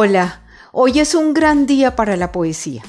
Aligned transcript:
Hola, 0.00 0.44
hoy 0.70 1.00
es 1.00 1.16
un 1.16 1.34
gran 1.34 1.66
día 1.66 1.96
para 1.96 2.16
la 2.16 2.30
poesía. 2.30 2.84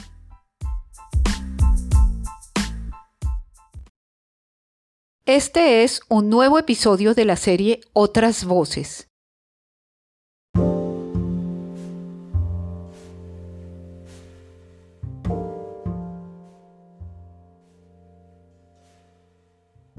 Este 5.26 5.84
es 5.84 6.02
un 6.08 6.30
nuevo 6.30 6.60
episodio 6.60 7.16
de 7.16 7.26
la 7.26 7.36
serie 7.36 7.82
Otras 7.94 8.46
Voces. 8.46 9.08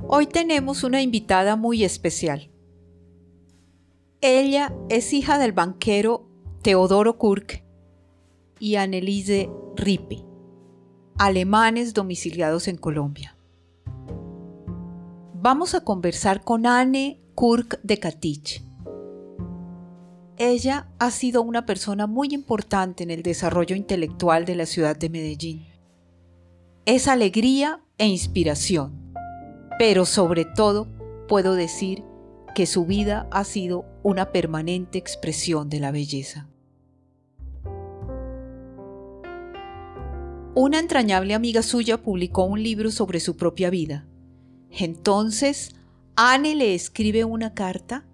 Hoy 0.07 0.27
tenemos 0.27 0.85
una 0.85 1.03
invitada 1.03 1.57
muy 1.57 1.83
especial. 1.83 2.53
Ella 4.21 4.73
es 4.89 5.13
hija 5.13 5.39
del 5.39 5.51
banquero 5.51 6.30
Teodoro 6.63 7.17
Kurk 7.17 7.65
y 8.59 8.75
Anneliese 8.75 9.49
Rippe, 9.77 10.23
alemanes 11.17 11.95
domiciliados 11.95 12.69
en 12.69 12.77
Colombia. 12.77 13.35
Vamos 15.33 15.75
a 15.75 15.81
conversar 15.85 16.45
con 16.45 16.67
Anne 16.67 17.19
Kurk 17.35 17.81
de 17.83 17.99
Katich. 17.99 18.63
Ella 20.37 20.91
ha 20.99 21.11
sido 21.11 21.41
una 21.41 21.65
persona 21.65 22.07
muy 22.07 22.29
importante 22.33 23.05
en 23.05 23.11
el 23.11 23.23
desarrollo 23.23 23.75
intelectual 23.75 24.45
de 24.45 24.57
la 24.57 24.67
ciudad 24.67 24.99
de 24.99 25.09
Medellín. 25.09 25.67
Es 26.85 27.09
alegría 27.09 27.83
e 27.97 28.07
inspiración, 28.07 29.15
pero 29.79 30.05
sobre 30.05 30.45
todo 30.45 30.89
puedo 31.27 31.55
decir 31.55 32.05
que 32.55 32.67
su 32.67 32.85
vida 32.85 33.29
ha 33.31 33.45
sido 33.45 33.87
una 34.03 34.31
permanente 34.31 34.99
expresión 34.99 35.71
de 35.71 35.81
la 35.81 35.91
belleza. 35.91 36.50
Una 40.55 40.81
entrañable 40.81 41.35
amiga 41.35 41.63
suya 41.63 42.03
publicó 42.03 42.43
un 42.43 42.61
libro 42.61 42.91
sobre 42.91 43.21
su 43.21 43.37
propia 43.37 43.71
vida. 43.71 44.09
Entonces, 44.69 45.77
Anne 46.17 46.57
le 46.57 46.75
escribe 46.75 47.25
una 47.25 47.55
carta 47.55 48.05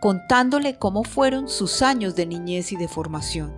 contándole 0.00 0.76
cómo 0.76 1.04
fueron 1.04 1.48
sus 1.48 1.82
años 1.82 2.16
de 2.16 2.26
niñez 2.26 2.72
y 2.72 2.76
de 2.76 2.88
formación. 2.88 3.54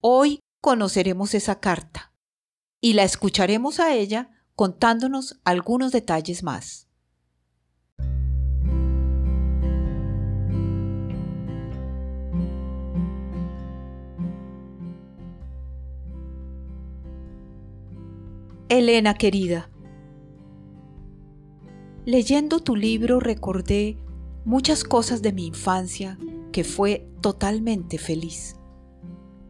Hoy 0.00 0.40
conoceremos 0.60 1.34
esa 1.34 1.60
carta 1.60 2.12
y 2.80 2.94
la 2.94 3.04
escucharemos 3.04 3.78
a 3.78 3.94
ella 3.94 4.30
contándonos 4.56 5.40
algunos 5.44 5.92
detalles 5.92 6.42
más. 6.42 6.83
Elena 18.74 19.14
querida, 19.14 19.70
leyendo 22.04 22.58
tu 22.58 22.74
libro 22.74 23.20
recordé 23.20 23.96
muchas 24.44 24.82
cosas 24.82 25.22
de 25.22 25.32
mi 25.32 25.46
infancia 25.46 26.18
que 26.50 26.64
fue 26.64 27.08
totalmente 27.20 27.98
feliz, 27.98 28.56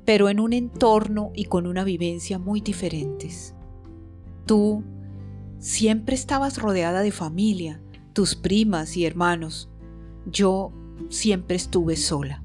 pero 0.05 0.29
en 0.29 0.41
un 0.41 0.53
entorno 0.53 1.33
y 1.35 1.47
con 1.47 1.67
una 1.67 1.85
vivencia 1.85 2.39
muy 2.39 2.61
diferentes. 2.61 3.55
Tú 4.45 4.85
siempre 5.59 6.15
estabas 6.15 6.59
rodeada 6.59 7.01
de 7.01 7.11
familia, 7.11 7.81
tus 8.13 8.35
primas 8.35 8.95
y 8.99 9.07
hermanos. 9.07 9.71
Yo 10.31 10.71
siempre 11.09 11.57
estuve 11.57 11.97
sola. 11.97 12.44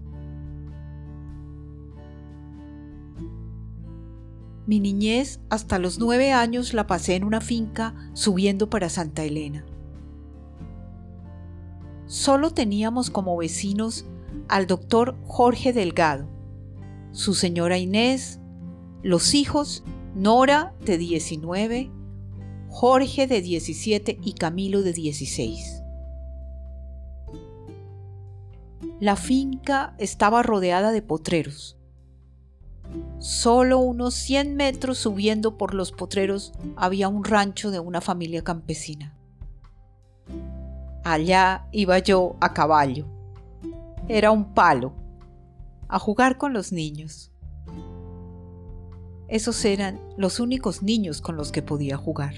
Mi 4.70 4.80
niñez 4.80 5.40
hasta 5.50 5.80
los 5.80 5.98
nueve 5.98 6.32
años 6.32 6.76
la 6.76 6.86
pasé 6.86 7.16
en 7.16 7.24
una 7.24 7.42
finca 7.42 7.96
subiendo 8.14 8.70
para 8.70 8.88
Santa 8.90 9.24
Elena. 9.24 9.66
Solo 12.06 12.52
teníamos 12.52 13.10
como 13.10 13.36
vecinos 13.36 14.06
al 14.48 14.68
doctor 14.68 15.18
Jorge 15.26 15.74
Delgado, 15.74 16.30
su 17.14 17.34
señora 17.34 17.80
Inés, 17.80 18.42
los 19.02 19.34
hijos 19.34 19.84
Nora 20.14 20.76
de 20.86 21.00
19, 21.00 21.90
Jorge 22.68 23.26
de 23.26 23.42
17 23.42 24.20
y 24.22 24.34
Camilo 24.34 24.84
de 24.84 24.94
16. 24.94 25.82
La 29.00 29.16
finca 29.16 29.96
estaba 29.98 30.44
rodeada 30.44 30.92
de 30.92 31.02
potreros. 31.02 31.79
Solo 33.20 33.80
unos 33.80 34.14
100 34.14 34.56
metros 34.56 34.98
subiendo 34.98 35.58
por 35.58 35.74
los 35.74 35.92
potreros 35.92 36.54
había 36.78 37.10
un 37.10 37.26
rancho 37.26 37.70
de 37.70 37.82
una 37.82 38.00
familia 38.00 38.46
campesina. 38.46 39.14
Allá 41.04 41.68
iba 41.74 42.00
yo 42.00 42.38
a 42.40 42.54
caballo. 42.54 43.06
Era 44.08 44.32
un 44.32 44.54
palo, 44.54 44.94
a 45.90 46.00
jugar 46.00 46.38
con 46.38 46.54
los 46.54 46.72
niños. 46.72 47.34
Esos 49.28 49.66
eran 49.66 50.00
los 50.18 50.40
únicos 50.40 50.82
niños 50.82 51.22
con 51.22 51.36
los 51.36 51.52
que 51.52 51.62
podía 51.62 51.98
jugar. 51.98 52.36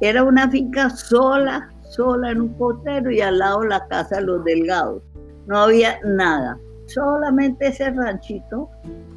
Era 0.00 0.22
una 0.22 0.50
finca 0.50 0.90
sola, 0.90 1.72
sola 1.82 2.30
en 2.30 2.42
un 2.42 2.54
potero 2.54 3.10
y 3.10 3.20
al 3.22 3.38
lado 3.38 3.64
la 3.64 3.88
casa 3.88 4.16
de 4.16 4.22
los 4.22 4.44
delgados. 4.44 5.02
No 5.48 5.60
había 5.60 5.98
nada, 6.04 6.60
solamente 6.88 7.68
ese 7.68 7.90
ranchito, 7.90 8.68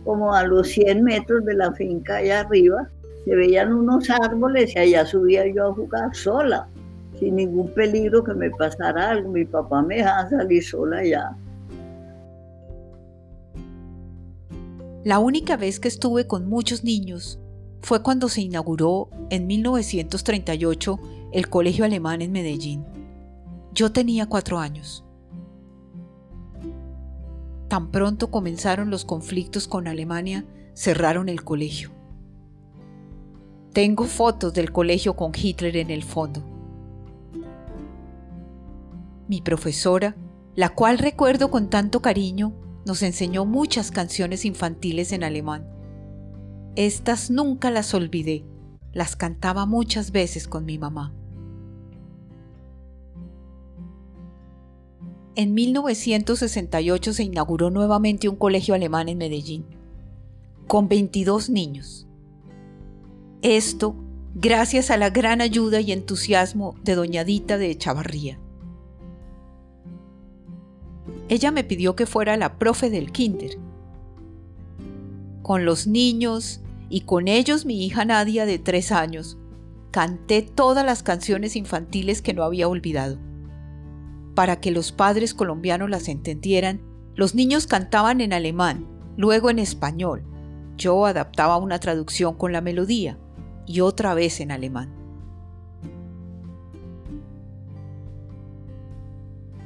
como 0.06 0.34
a 0.34 0.44
los 0.44 0.70
100 0.70 1.04
metros 1.04 1.44
de 1.44 1.56
la 1.56 1.74
finca 1.74 2.16
allá 2.18 2.40
arriba, 2.40 2.90
se 3.26 3.36
veían 3.36 3.74
unos 3.74 4.10
árboles 4.10 4.74
y 4.74 4.80
allá 4.80 5.06
subía 5.06 5.46
yo 5.54 5.68
a 5.68 5.74
jugar 5.74 6.16
sola, 6.16 6.70
sin 7.20 7.36
ningún 7.36 7.68
peligro 7.74 8.24
que 8.24 8.34
me 8.34 8.50
pasara 8.50 9.10
algo. 9.10 9.30
Mi 9.30 9.44
papá 9.44 9.82
me 9.82 9.98
dejaba 9.98 10.30
salir 10.30 10.64
sola 10.64 11.00
allá. 11.00 11.36
La 15.04 15.20
única 15.20 15.58
vez 15.58 15.82
que 15.82 15.90
estuve 15.90 16.28
con 16.28 16.48
muchos 16.48 16.86
niños 16.86 17.40
fue 17.82 18.02
cuando 18.02 18.30
se 18.30 18.40
inauguró 18.40 19.10
en 19.30 19.48
1938 19.48 20.98
el 21.34 21.50
Colegio 21.50 21.84
Alemán 21.84 22.22
en 22.22 22.32
Medellín. 22.32 22.86
Yo 23.74 23.92
tenía 23.92 24.28
cuatro 24.28 24.60
años. 24.60 25.04
Tan 27.72 27.90
pronto 27.90 28.32
comenzaron 28.32 28.90
los 28.90 29.06
conflictos 29.06 29.66
con 29.66 29.88
Alemania, 29.88 30.44
cerraron 30.74 31.30
el 31.30 31.46
colegio. 31.46 31.92
Tengo 33.72 34.04
fotos 34.04 34.54
del 34.54 34.74
colegio 34.74 35.16
con 35.16 35.32
Hitler 35.34 35.78
en 35.78 35.90
el 35.90 36.04
fondo. 36.04 36.44
Mi 39.30 39.42
profesora, 39.42 40.18
la 40.54 40.76
cual 40.76 40.98
recuerdo 40.98 41.50
con 41.50 41.70
tanto 41.70 42.02
cariño, 42.02 42.54
nos 42.86 43.04
enseñó 43.04 43.46
muchas 43.46 43.90
canciones 43.90 44.44
infantiles 44.44 45.14
en 45.14 45.24
alemán. 45.24 45.66
Estas 46.76 47.32
nunca 47.32 47.72
las 47.72 47.94
olvidé, 47.94 48.44
las 48.92 49.16
cantaba 49.16 49.66
muchas 49.66 50.12
veces 50.12 50.46
con 50.46 50.66
mi 50.66 50.78
mamá. 50.78 51.16
En 55.36 55.54
1968 55.54 57.14
se 57.14 57.24
inauguró 57.24 57.70
nuevamente 57.70 58.28
un 58.28 58.36
colegio 58.36 58.74
alemán 58.74 59.08
en 59.08 59.18
Medellín, 59.18 59.66
con 60.68 60.90
22 60.90 61.50
niños. 61.50 62.06
Esto 63.42 63.96
gracias 64.36 64.92
a 64.92 64.98
la 64.98 65.10
gran 65.10 65.40
ayuda 65.40 65.80
y 65.80 65.94
entusiasmo 65.94 66.76
de 66.84 66.96
doña 66.96 67.24
Dita 67.24 67.58
de 67.58 67.78
Chavarría. 67.78 68.40
Ella 71.30 71.52
me 71.52 71.64
pidió 71.64 71.96
que 71.96 72.06
fuera 72.06 72.36
la 72.36 72.58
profe 72.58 72.90
del 72.90 73.14
kinder. 73.14 73.58
Con 75.42 75.64
los 75.64 75.88
niños 75.88 76.60
y 76.90 77.02
con 77.02 77.30
ellos 77.30 77.66
mi 77.66 77.86
hija 77.86 78.04
Nadia 78.04 78.46
de 78.46 78.60
tres 78.60 78.92
años, 78.92 79.38
canté 79.92 80.42
todas 80.42 80.86
las 80.86 81.04
canciones 81.04 81.56
infantiles 81.56 82.22
que 82.22 82.34
no 82.34 82.44
había 82.44 82.68
olvidado. 82.68 83.18
Para 84.36 84.60
que 84.60 84.72
los 84.72 84.92
padres 84.92 85.34
colombianos 85.34 85.90
las 85.90 86.08
entendieran, 86.08 86.82
los 87.16 87.36
niños 87.36 87.68
cantaban 87.68 88.22
en 88.22 88.34
alemán, 88.34 88.88
luego 89.18 89.50
en 89.50 89.60
español. 89.60 90.24
Yo 90.78 91.06
adaptaba 91.06 91.58
una 91.58 91.80
traducción 91.80 92.36
con 92.36 92.54
la 92.54 92.62
melodía 92.62 93.18
y 93.66 93.82
otra 93.82 94.14
vez 94.14 94.40
en 94.40 94.52
alemán. 94.52 95.02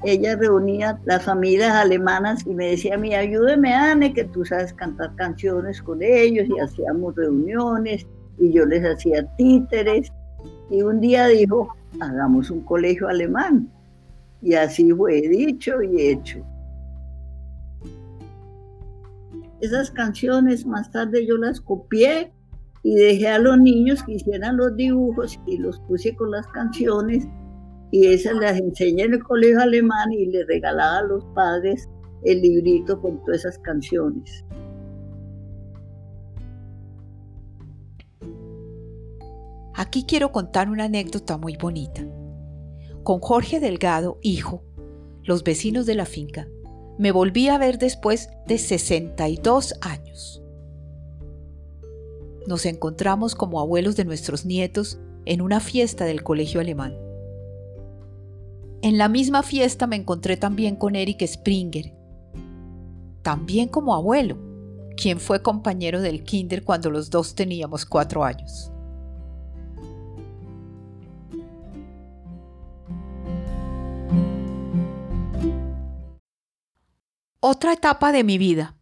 ella 0.06 0.36
reunía 0.36 1.00
las 1.06 1.24
familias 1.24 1.72
alemanas 1.72 2.46
y 2.46 2.54
me 2.54 2.68
decía 2.68 2.96
a 2.96 2.98
mí, 2.98 3.16
ayúdeme 3.16 3.74
Anne, 3.74 4.14
que 4.14 4.24
tú 4.24 4.46
sabes 4.46 4.74
cantar 4.74 5.16
canciones 5.16 5.82
con 5.82 6.02
ellos 6.02 6.48
y 6.48 6.60
hacíamos 6.60 7.16
reuniones 7.16 8.06
y 8.38 8.54
yo 8.54 8.66
les 8.66 8.84
hacía 8.86 9.26
títeres. 9.36 10.12
Y 10.70 10.84
un 10.84 11.02
día 11.02 11.28
dijo, 11.28 11.76
hagamos 12.00 12.52
un 12.52 12.62
colegio 12.62 13.08
alemán. 13.08 13.72
Y 14.46 14.54
así 14.54 14.92
fue 14.92 15.22
dicho 15.22 15.82
y 15.82 16.02
hecho. 16.04 16.46
Esas 19.60 19.90
canciones 19.90 20.68
más 20.68 20.92
tarde 20.92 21.26
yo 21.26 21.36
las 21.38 21.60
copié 21.60 22.32
y 22.84 22.94
dejé 22.94 23.28
a 23.28 23.40
los 23.40 23.58
niños 23.58 24.04
que 24.04 24.14
hicieran 24.14 24.58
los 24.58 24.76
dibujos 24.76 25.40
y 25.48 25.58
los 25.58 25.80
puse 25.88 26.16
con 26.16 26.30
las 26.30 26.46
canciones 26.50 27.28
y 27.90 28.06
esas 28.06 28.36
las 28.36 28.60
enseñé 28.60 29.06
en 29.06 29.16
el 29.16 29.24
colegio 29.24 29.62
alemán 29.62 30.12
y 30.12 30.28
le 30.28 30.46
regalaba 30.46 31.00
a 31.00 31.04
los 31.04 31.26
padres 31.34 31.90
el 32.24 32.44
librito 32.44 33.02
con 33.02 33.24
todas 33.24 33.40
esas 33.40 33.58
canciones. 33.58 34.46
Aquí 39.74 40.06
quiero 40.08 40.32
contar 40.32 40.70
una 40.70 40.84
anécdota 40.84 41.36
muy 41.38 41.58
bonita. 41.58 42.04
Con 43.06 43.20
Jorge 43.20 43.60
Delgado, 43.60 44.18
hijo, 44.24 44.64
los 45.22 45.44
vecinos 45.44 45.86
de 45.86 45.94
la 45.94 46.08
finca, 46.08 46.48
me 46.98 47.12
volví 47.12 47.50
a 47.50 47.60
ver 47.60 47.78
después 47.78 48.30
de 48.48 48.58
62 48.58 49.76
años. 49.82 50.42
Nos 52.48 52.66
encontramos 52.66 53.36
como 53.36 53.60
abuelos 53.60 53.96
de 53.96 54.06
nuestros 54.06 54.44
nietos 54.44 54.98
en 55.26 55.42
una 55.42 55.60
fiesta 55.60 56.06
del 56.06 56.24
colegio 56.24 56.60
alemán. 56.60 56.98
En 58.82 58.98
la 58.98 59.08
misma 59.08 59.44
fiesta 59.44 59.86
me 59.86 59.98
encontré 59.98 60.36
también 60.36 60.76
con 60.76 60.96
Eric 60.96 61.24
Springer, 61.28 61.94
también 63.22 63.68
como 63.68 63.94
abuelo, 63.94 64.40
quien 64.98 65.20
fue 65.20 65.44
compañero 65.44 66.02
del 66.02 66.24
kinder 66.24 66.64
cuando 66.64 66.90
los 66.90 67.12
dos 67.12 67.36
teníamos 67.36 67.86
cuatro 67.86 68.24
años. 68.24 68.72
Otra 77.48 77.74
etapa 77.74 78.12
de 78.12 78.24
mi 78.24 78.40
vida. 78.40 78.76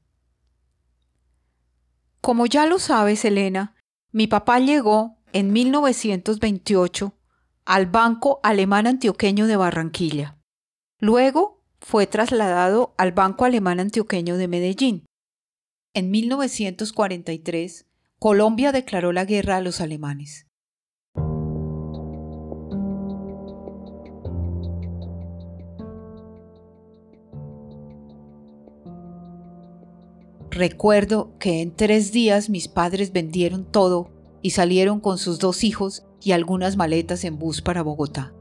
Como 2.22 2.46
ya 2.46 2.66
lo 2.66 2.80
sabes, 2.80 3.26
Elena, 3.26 3.76
mi 4.14 4.28
papá 4.28 4.58
llegó 4.62 5.18
en 5.34 5.52
1928 5.52 7.14
al 7.66 7.88
Banco 7.88 8.40
Alemán 8.42 8.88
Antioqueño 8.88 9.48
de 9.48 9.58
Barranquilla. 9.58 10.38
Luego 10.98 11.62
fue 11.82 12.08
trasladado 12.08 12.96
al 12.98 13.12
Banco 13.12 13.44
Alemán 13.44 13.82
Antioqueño 13.82 14.38
de 14.38 14.48
Medellín. 14.48 15.06
En 15.94 16.10
1943, 16.10 17.86
Colombia 18.18 18.72
declaró 18.72 19.12
la 19.12 19.26
guerra 19.26 19.58
a 19.58 19.62
los 19.62 19.82
alemanes. 19.82 20.48
Recuerdo 30.56 31.32
que 31.40 31.64
en 31.64 31.76
tres 31.76 32.12
días 32.12 32.48
mis 32.48 32.68
padres 32.68 33.12
vendieron 33.12 33.66
todo 33.66 34.10
y 34.44 34.52
salieron 34.52 35.00
con 35.00 35.18
sus 35.18 35.40
dos 35.40 35.64
hijos 35.64 36.06
y 36.22 36.32
algunas 36.32 36.78
maletas 36.78 37.24
en 37.24 37.40
bus 37.40 37.64
para 37.64 37.82
Bogotá. 37.82 38.34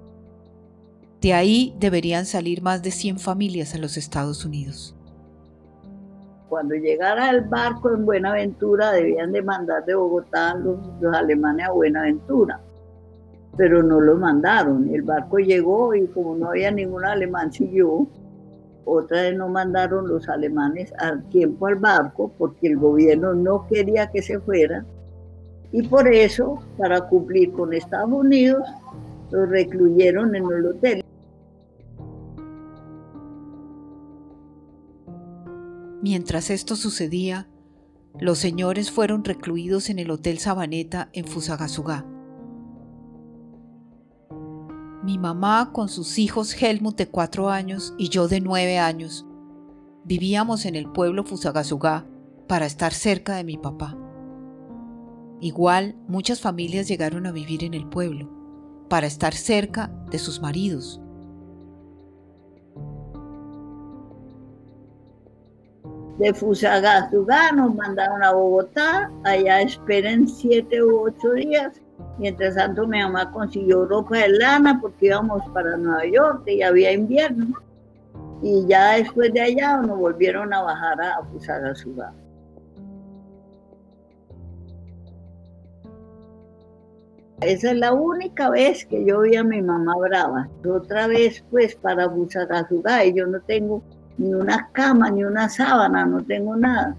De 1.22 1.32
ahí 1.32 1.74
deberían 1.80 2.26
salir 2.26 2.60
más 2.60 2.82
de 2.82 2.90
100 2.90 3.18
familias 3.18 3.74
a 3.74 3.78
los 3.78 3.96
Estados 3.96 4.44
Unidos. 4.44 4.94
Cuando 6.50 6.74
llegara 6.74 7.30
el 7.30 7.48
barco 7.48 7.88
en 7.94 8.04
Buenaventura 8.04 8.92
debían 8.92 9.32
de 9.32 9.40
mandar 9.40 9.82
de 9.86 9.94
Bogotá 9.94 10.54
los, 10.56 10.76
los 11.00 11.16
alemanes 11.16 11.66
a 11.66 11.72
Buenaventura, 11.72 12.60
pero 13.56 13.82
no 13.82 14.02
lo 14.02 14.18
mandaron. 14.18 14.94
El 14.94 15.00
barco 15.00 15.38
llegó 15.38 15.94
y 15.94 16.06
como 16.08 16.36
no 16.36 16.50
había 16.50 16.70
ningún 16.72 17.06
alemán 17.06 17.50
siguió, 17.50 18.06
otra 18.84 19.22
vez 19.22 19.36
no 19.36 19.48
mandaron 19.48 20.08
los 20.08 20.28
alemanes 20.28 20.92
al 20.98 21.22
tiempo 21.28 21.66
al 21.66 21.76
barco 21.76 22.32
porque 22.38 22.68
el 22.68 22.76
gobierno 22.76 23.34
no 23.34 23.66
quería 23.68 24.10
que 24.10 24.22
se 24.22 24.38
fueran. 24.40 24.86
Y 25.72 25.82
por 25.82 26.06
eso, 26.08 26.62
para 26.76 27.00
cumplir 27.08 27.52
con 27.52 27.72
Estados 27.72 28.10
Unidos, 28.10 28.62
los 29.30 29.48
recluyeron 29.48 30.34
en 30.34 30.44
el 30.44 30.66
hotel. 30.66 31.04
Mientras 36.02 36.50
esto 36.50 36.76
sucedía, 36.76 37.46
los 38.20 38.38
señores 38.38 38.90
fueron 38.90 39.24
recluidos 39.24 39.88
en 39.88 39.98
el 39.98 40.10
Hotel 40.10 40.38
Sabaneta 40.38 41.08
en 41.12 41.24
Fusagasugá. 41.26 42.04
Mi 45.02 45.18
mamá 45.18 45.70
con 45.72 45.88
sus 45.88 46.16
hijos 46.16 46.54
Helmut 46.54 46.96
de 46.96 47.08
cuatro 47.08 47.50
años 47.50 47.92
y 47.98 48.08
yo 48.08 48.28
de 48.28 48.40
nueve 48.40 48.78
años 48.78 49.26
vivíamos 50.04 50.64
en 50.64 50.76
el 50.76 50.88
pueblo 50.88 51.24
Fusagasugá 51.24 52.06
para 52.46 52.66
estar 52.66 52.92
cerca 52.92 53.34
de 53.34 53.42
mi 53.42 53.56
papá. 53.56 53.96
Igual 55.40 55.96
muchas 56.06 56.40
familias 56.40 56.86
llegaron 56.86 57.26
a 57.26 57.32
vivir 57.32 57.64
en 57.64 57.74
el 57.74 57.88
pueblo 57.88 58.30
para 58.88 59.08
estar 59.08 59.34
cerca 59.34 59.90
de 60.08 60.20
sus 60.20 60.40
maridos. 60.40 61.00
De 66.18 66.32
Fusagasugá 66.32 67.50
nos 67.50 67.74
mandaron 67.74 68.22
a 68.22 68.32
Bogotá, 68.34 69.10
allá 69.24 69.62
esperen 69.62 70.28
siete 70.28 70.80
u 70.80 71.06
ocho 71.06 71.32
días 71.32 71.81
Mientras 72.18 72.54
tanto 72.54 72.86
mi 72.86 73.00
mamá 73.00 73.30
consiguió 73.32 73.86
ropa 73.86 74.18
de 74.18 74.28
lana 74.28 74.78
porque 74.80 75.06
íbamos 75.06 75.42
para 75.52 75.76
Nueva 75.76 76.06
York 76.06 76.42
y 76.46 76.62
había 76.62 76.92
invierno. 76.92 77.56
Y 78.42 78.66
ya 78.66 78.92
después 78.92 79.32
de 79.32 79.40
allá 79.40 79.78
nos 79.78 79.98
volvieron 79.98 80.52
a 80.52 80.62
bajar 80.62 81.00
a 81.00 81.22
Fusagasugá. 81.24 82.12
Esa 87.40 87.72
es 87.72 87.76
la 87.76 87.92
única 87.92 88.50
vez 88.50 88.84
que 88.86 89.04
yo 89.04 89.22
vi 89.22 89.34
a 89.34 89.42
mi 89.42 89.60
mamá 89.62 89.96
brava. 89.96 90.48
Otra 90.64 91.08
vez, 91.08 91.44
pues, 91.50 91.74
para 91.74 92.08
Fusagasugá 92.08 93.04
y 93.04 93.14
yo 93.14 93.26
no 93.26 93.40
tengo 93.40 93.82
ni 94.16 94.32
una 94.32 94.68
cama, 94.72 95.10
ni 95.10 95.24
una 95.24 95.48
sábana, 95.48 96.06
no 96.06 96.22
tengo 96.22 96.54
nada. 96.54 96.94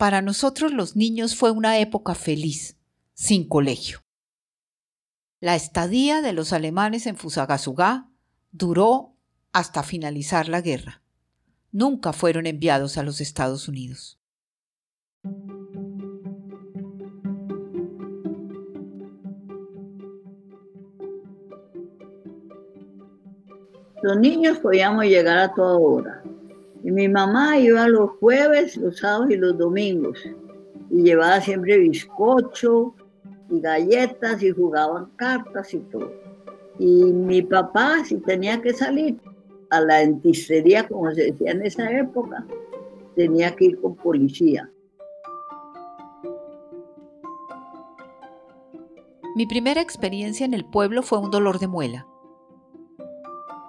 Para 0.00 0.22
nosotros 0.22 0.72
los 0.72 0.96
niños 0.96 1.36
fue 1.36 1.50
una 1.50 1.78
época 1.78 2.14
feliz, 2.14 2.78
sin 3.12 3.46
colegio. 3.46 3.98
La 5.40 5.54
estadía 5.56 6.22
de 6.22 6.32
los 6.32 6.54
alemanes 6.54 7.06
en 7.06 7.18
Fusagasugá 7.18 8.08
duró 8.50 9.14
hasta 9.52 9.82
finalizar 9.82 10.48
la 10.48 10.62
guerra. 10.62 11.02
Nunca 11.70 12.14
fueron 12.14 12.46
enviados 12.46 12.96
a 12.96 13.02
los 13.02 13.20
Estados 13.20 13.68
Unidos. 13.68 14.18
Los 24.02 24.18
niños 24.18 24.60
podíamos 24.60 25.04
llegar 25.04 25.36
a 25.36 25.52
toda 25.52 25.76
hora. 25.76 26.29
Y 26.82 26.90
mi 26.90 27.08
mamá 27.08 27.58
iba 27.58 27.86
los 27.88 28.10
jueves, 28.20 28.76
los 28.76 28.98
sábados 28.98 29.30
y 29.30 29.36
los 29.36 29.56
domingos. 29.58 30.18
Y 30.90 31.02
llevaba 31.02 31.40
siempre 31.40 31.78
bizcocho 31.78 32.94
y 33.50 33.60
galletas 33.60 34.42
y 34.42 34.50
jugaban 34.50 35.10
cartas 35.16 35.74
y 35.74 35.78
todo. 35.80 36.12
Y 36.78 37.12
mi 37.12 37.42
papá, 37.42 38.04
si 38.04 38.16
tenía 38.16 38.60
que 38.62 38.72
salir 38.72 39.20
a 39.68 39.80
la 39.80 39.98
dentistería, 39.98 40.88
como 40.88 41.10
se 41.12 41.32
decía 41.32 41.52
en 41.52 41.62
esa 41.62 41.90
época, 41.90 42.46
tenía 43.14 43.54
que 43.54 43.66
ir 43.66 43.80
con 43.80 43.94
policía. 43.96 44.70
Mi 49.36 49.46
primera 49.46 49.80
experiencia 49.80 50.44
en 50.44 50.54
el 50.54 50.64
pueblo 50.64 51.02
fue 51.02 51.18
un 51.18 51.30
dolor 51.30 51.58
de 51.58 51.68
muela. 51.68 52.06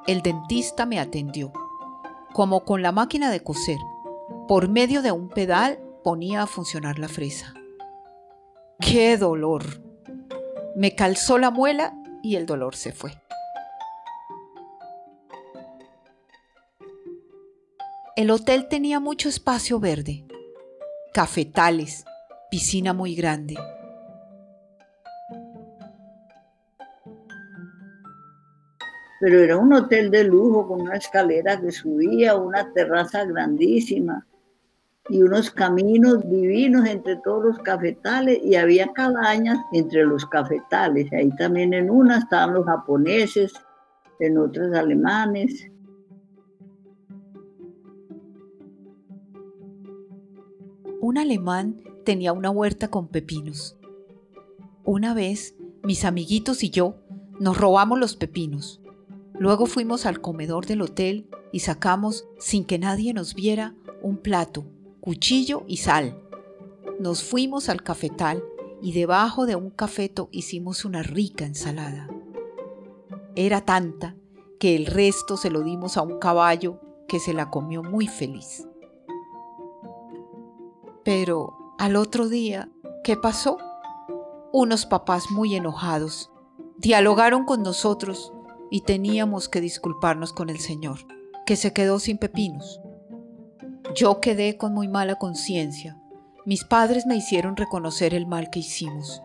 El 0.08 0.22
dentista 0.22 0.86
me 0.86 1.00
atendió 1.00 1.51
como 2.34 2.66
con 2.66 2.82
la 2.82 2.92
máquina 2.92 3.32
de 3.32 3.42
coser. 3.42 3.80
Por 4.48 4.70
medio 4.70 5.02
de 5.02 5.12
un 5.12 5.30
pedal 5.30 5.80
ponía 6.04 6.44
a 6.44 6.48
funcionar 6.48 7.00
la 7.00 7.08
fresa. 7.08 7.54
¡Qué 8.80 9.18
dolor! 9.18 9.64
Me 10.76 10.96
calzó 10.96 11.38
la 11.38 11.52
muela 11.52 11.94
y 12.24 12.36
el 12.36 12.46
dolor 12.46 12.76
se 12.76 12.92
fue. 12.92 13.12
El 18.16 18.30
hotel 18.30 18.68
tenía 18.68 19.00
mucho 19.00 19.30
espacio 19.30 19.80
verde, 19.80 20.26
cafetales, 21.14 22.06
piscina 22.50 22.94
muy 22.94 23.16
grande. 23.16 23.58
Pero 29.22 29.38
era 29.38 29.56
un 29.56 29.72
hotel 29.72 30.10
de 30.10 30.24
lujo 30.24 30.68
con 30.68 30.82
una 30.82 30.96
escalera 30.96 31.62
que 31.62 31.72
subía, 31.72 32.36
una 32.36 32.74
terraza 32.74 33.24
grandísima 33.24 34.25
y 35.10 35.22
unos 35.22 35.51
caminos 35.51 36.28
divinos 36.28 36.88
entre 36.88 37.18
todos 37.18 37.46
los 37.46 37.60
cafetales 37.60 38.40
y 38.44 38.56
había 38.56 38.92
cabañas 38.94 39.60
entre 39.74 40.06
los 40.06 40.25
cafetales. 40.25 41.13
Ahí 41.13 41.30
también 41.36 41.75
en 41.75 41.92
una 41.92 42.18
estaban 42.18 42.56
los 42.56 42.66
japoneses, 42.66 43.54
en 44.20 44.40
otras 44.40 44.74
alemanes. 44.74 45.70
Un 51.00 51.20
alemán 51.20 51.80
tenía 52.06 52.34
una 52.34 52.50
huerta 52.50 52.88
con 52.88 53.08
pepinos. 53.08 53.78
Una 54.84 55.13
vez, 55.13 55.56
mis 55.84 56.06
amiguitos 56.06 56.63
y 56.63 56.72
yo 56.72 56.96
nos 57.40 57.60
robamos 57.60 58.00
los 58.00 58.16
pepinos. 58.16 58.81
Luego 59.41 59.65
fuimos 59.65 60.05
al 60.05 60.21
comedor 60.21 60.67
del 60.67 60.83
hotel 60.83 61.27
y 61.51 61.62
sacamos, 61.62 62.27
sin 62.38 62.63
que 62.63 62.77
nadie 62.77 63.12
nos 63.12 63.33
viera, 63.33 63.74
un 64.03 64.17
plato 64.17 64.65
cuchillo 65.00 65.63
y 65.65 65.77
sal. 65.77 66.21
Nos 67.00 67.24
fuimos 67.24 67.67
al 67.67 67.81
cafetal 67.81 68.43
y 68.83 68.91
debajo 68.91 69.48
de 69.48 69.55
un 69.55 69.71
cafeto 69.71 70.29
hicimos 70.31 70.86
una 70.86 71.01
rica 71.01 71.43
ensalada. 71.43 72.07
Era 73.36 73.62
tanta 73.62 74.15
que 74.60 74.75
el 74.75 74.86
resto 74.86 75.38
se 75.38 75.50
lo 75.50 75.63
dimos 75.63 75.98
a 75.98 76.03
un 76.03 76.19
caballo 76.19 76.79
que 77.07 77.19
se 77.19 77.33
la 77.33 77.50
comió 77.50 77.81
muy 77.81 78.05
feliz. 78.05 78.67
Pero 81.03 81.74
al 81.79 81.95
otro 81.95 82.29
día, 82.29 82.69
¿qué 83.03 83.17
pasó? 83.17 83.57
Unos 84.53 84.86
papás 84.86 85.31
muy 85.31 85.55
enojados 85.55 86.29
dialogaron 86.77 87.43
con 87.43 87.63
nosotros 87.63 88.33
y 88.72 88.82
teníamos 88.82 89.50
que 89.50 89.62
disculparnos 89.62 90.34
con 90.34 90.50
el 90.50 90.60
Señor, 90.60 91.00
que 91.46 91.56
se 91.56 91.74
quedó 91.74 92.00
sin 92.00 92.18
pepinos. 92.18 92.82
Yo 93.94 94.22
quedé 94.22 94.58
con 94.58 94.74
muy 94.74 94.88
mala 94.88 95.16
conciencia. 95.16 96.00
Mis 96.46 96.63
padres 96.63 97.06
me 97.06 97.18
hicieron 97.18 97.58
reconocer 97.58 98.13
el 98.13 98.25
mal 98.25 98.50
que 98.50 98.60
hicimos. 98.60 99.22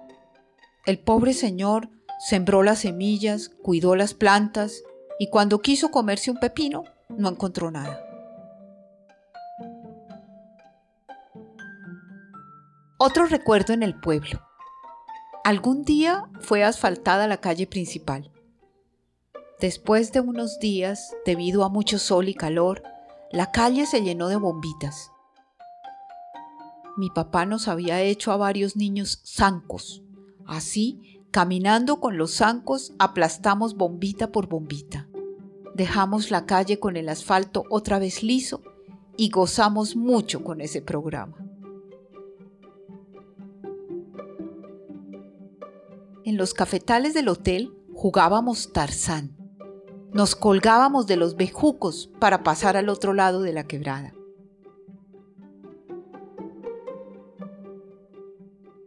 El 0.85 0.99
pobre 0.99 1.33
señor 1.33 1.89
sembró 2.19 2.63
las 2.63 2.81
semillas, 2.81 3.49
cuidó 3.49 3.95
las 3.95 4.15
plantas 4.15 4.83
y 5.19 5.31
cuando 5.31 5.61
quiso 5.61 5.91
comerse 5.91 6.31
un 6.31 6.39
pepino 6.39 6.83
no 7.09 7.29
encontró 7.29 7.71
nada. 7.71 8.03
Otro 12.99 13.27
recuerdo 13.27 13.73
en 13.73 13.83
el 13.83 13.99
pueblo. 13.99 14.43
Algún 15.45 15.85
día 15.85 16.25
fue 16.41 16.65
asfaltada 16.65 17.29
la 17.29 17.37
calle 17.37 17.67
principal. 17.67 18.33
Después 19.61 20.13
de 20.13 20.21
unos 20.21 20.59
días, 20.59 21.17
debido 21.25 21.65
a 21.65 21.71
mucho 21.71 21.99
sol 21.99 22.29
y 22.29 22.35
calor, 22.35 22.83
la 23.33 23.53
calle 23.53 23.87
se 23.87 24.03
llenó 24.03 24.29
de 24.29 24.37
bombitas. 24.37 25.13
Mi 26.99 27.09
papá 27.09 27.47
nos 27.47 27.67
había 27.67 28.03
hecho 28.03 28.33
a 28.33 28.37
varios 28.37 28.77
niños 28.77 29.23
zancos. 29.25 30.03
Así, 30.45 31.23
caminando 31.31 32.01
con 32.01 32.19
los 32.19 32.37
zancos, 32.37 32.93
aplastamos 32.99 33.77
bombita 33.77 34.31
por 34.31 34.47
bombita. 34.47 35.09
Dejamos 35.75 36.31
la 36.31 36.45
calle 36.45 36.79
con 36.79 36.99
el 36.99 37.09
asfalto 37.09 37.65
otra 37.71 37.99
vez 37.99 38.23
liso 38.23 38.61
y 39.17 39.31
gozamos 39.31 39.97
mucho 39.97 40.45
con 40.45 40.61
ese 40.61 40.83
programa. 40.83 41.39
En 46.25 46.37
los 46.37 46.53
cafetales 46.53 47.15
del 47.15 47.29
hotel 47.29 47.73
jugábamos 47.95 48.73
Tarzán 48.75 49.36
nos 50.17 50.35
colgábamos 50.35 51.07
de 51.07 51.17
los 51.17 51.37
bejucos 51.37 52.11
para 52.19 52.43
pasar 52.43 52.79
al 52.79 52.89
otro 52.89 53.13
lado 53.13 53.43
de 53.43 53.53
la 53.53 53.65
quebrada. 53.65 54.15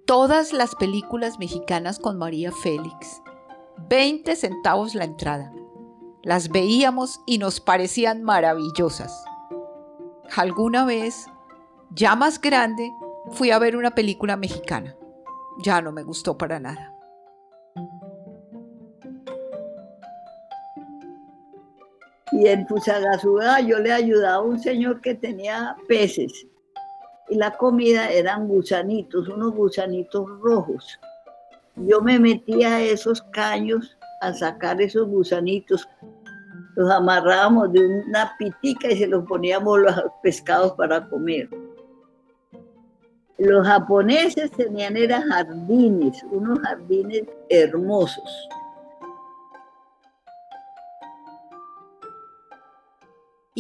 Todas 0.08 0.54
las 0.54 0.74
películas 0.74 1.38
mexicanas 1.38 2.00
con 2.00 2.18
María 2.18 2.52
Félix. 2.52 3.22
20 3.90 4.36
centavos 4.36 4.96
la 4.96 5.04
entrada. 5.04 5.54
Las 6.24 6.50
veíamos 6.50 7.22
y 7.28 7.38
nos 7.38 7.60
parecían 7.60 8.24
maravillosas. 8.24 9.24
Alguna 10.36 10.84
vez, 10.84 11.28
ya 11.92 12.16
más 12.16 12.42
grande, 12.42 12.92
fui 13.34 13.52
a 13.52 13.60
ver 13.60 13.76
una 13.76 13.92
película 13.92 14.36
mexicana. 14.36 14.96
Ya 15.64 15.80
no 15.80 15.92
me 15.92 16.02
gustó 16.02 16.40
para 16.40 16.60
nada. 16.60 16.89
Y 22.32 22.48
en 22.48 22.68
Fusagasugá 22.68 23.60
yo 23.62 23.80
le 23.80 23.92
ayudaba 23.92 24.36
a 24.36 24.42
un 24.42 24.60
señor 24.60 25.02
que 25.02 25.16
tenía 25.16 25.76
peces. 25.88 26.48
Y 27.30 27.36
la 27.36 27.52
comida 27.58 28.10
eran 28.10 28.48
gusanitos, 28.48 29.28
unos 29.28 29.54
gusanitos 29.54 30.28
rojos. 30.42 31.00
Yo 31.76 32.02
me 32.02 32.20
metía 32.20 32.76
a 32.76 32.82
esos 32.82 33.22
caños 33.32 33.98
a 34.22 34.34
sacar 34.34 34.82
esos 34.82 35.08
gusanitos. 35.08 35.88
Los 36.76 36.92
amarrábamos 36.92 37.72
de 37.72 37.86
una 37.86 38.36
pitica 38.38 38.92
y 38.92 38.98
se 38.98 39.08
los 39.08 39.26
poníamos 39.26 39.80
los 39.80 39.96
pescados 40.22 40.74
para 40.74 41.08
comer. 41.10 41.50
Los 43.38 43.66
japoneses 43.66 44.52
tenían 44.52 44.98
eran 44.98 45.30
jardines, 45.30 46.22
unos 46.32 46.60
jardines 46.60 47.24
hermosos. 47.48 48.50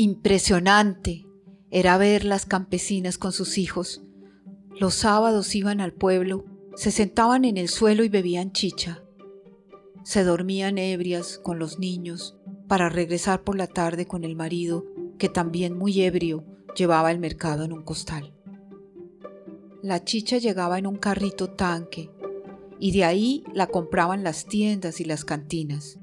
Impresionante 0.01 1.25
era 1.72 1.98
ver 1.98 2.24
las 2.24 2.46
campesinas 2.46 3.18
con 3.18 3.34
sus 3.34 3.58
hijos. 3.58 4.01
Los 4.79 4.94
sábados 4.94 5.53
iban 5.56 5.82
al 5.82 5.91
pueblo, 5.91 6.46
se 6.74 6.89
sentaban 6.89 7.44
en 7.44 7.58
el 7.58 7.68
suelo 7.68 8.06
y 8.06 8.08
bebían 8.08 8.53
chicha. 8.53 9.03
Se 10.06 10.24
dormían 10.24 10.77
ebrias 10.77 11.38
con 11.38 11.60
los 11.60 11.79
niños 11.79 12.38
para 12.70 12.88
regresar 12.88 13.44
por 13.44 13.58
la 13.58 13.68
tarde 13.68 14.06
con 14.06 14.24
el 14.24 14.38
marido, 14.38 14.86
que 15.18 15.27
también 15.27 15.77
muy 15.77 16.01
ebrio 16.01 16.46
llevaba 16.77 17.12
el 17.12 17.20
mercado 17.20 17.65
en 17.65 17.74
un 17.74 17.84
costal. 17.84 18.34
La 19.82 20.06
chicha 20.06 20.38
llegaba 20.38 20.79
en 20.79 20.88
un 20.88 20.96
carrito 20.96 21.50
tanque 21.50 22.10
y 22.79 22.94
de 22.94 23.03
ahí 23.03 23.44
la 23.53 23.68
compraban 23.68 24.24
las 24.24 24.46
tiendas 24.46 25.01
y 25.01 25.03
las 25.03 25.25
cantinas. 25.25 25.99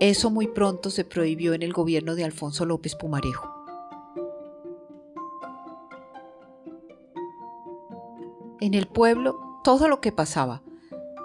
Eso 0.00 0.30
muy 0.30 0.48
pronto 0.48 0.88
se 0.88 1.04
prohibió 1.04 1.52
en 1.52 1.62
el 1.62 1.74
gobierno 1.74 2.14
de 2.14 2.24
Alfonso 2.24 2.64
López 2.64 2.96
Pumarejo. 2.96 3.54
En 8.62 8.72
el 8.72 8.88
pueblo, 8.88 9.38
todo 9.62 9.88
lo 9.88 10.00
que 10.00 10.10
pasaba, 10.10 10.62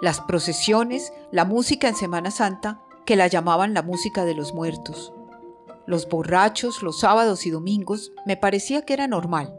las 0.02 0.20
procesiones, 0.20 1.10
la 1.32 1.46
música 1.46 1.88
en 1.88 1.96
Semana 1.96 2.30
Santa, 2.30 2.82
que 3.06 3.16
la 3.16 3.28
llamaban 3.28 3.72
la 3.72 3.82
música 3.82 4.26
de 4.26 4.34
los 4.34 4.52
muertos, 4.52 5.10
los 5.86 6.06
borrachos, 6.06 6.82
los 6.82 7.00
sábados 7.00 7.46
y 7.46 7.50
domingos, 7.50 8.12
me 8.26 8.36
parecía 8.36 8.82
que 8.82 8.92
era 8.92 9.06
normal. 9.06 9.58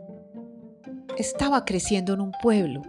Estaba 1.17 1.65
creciendo 1.65 2.13
en 2.13 2.21
un 2.21 2.33
pueblo. 2.43 2.83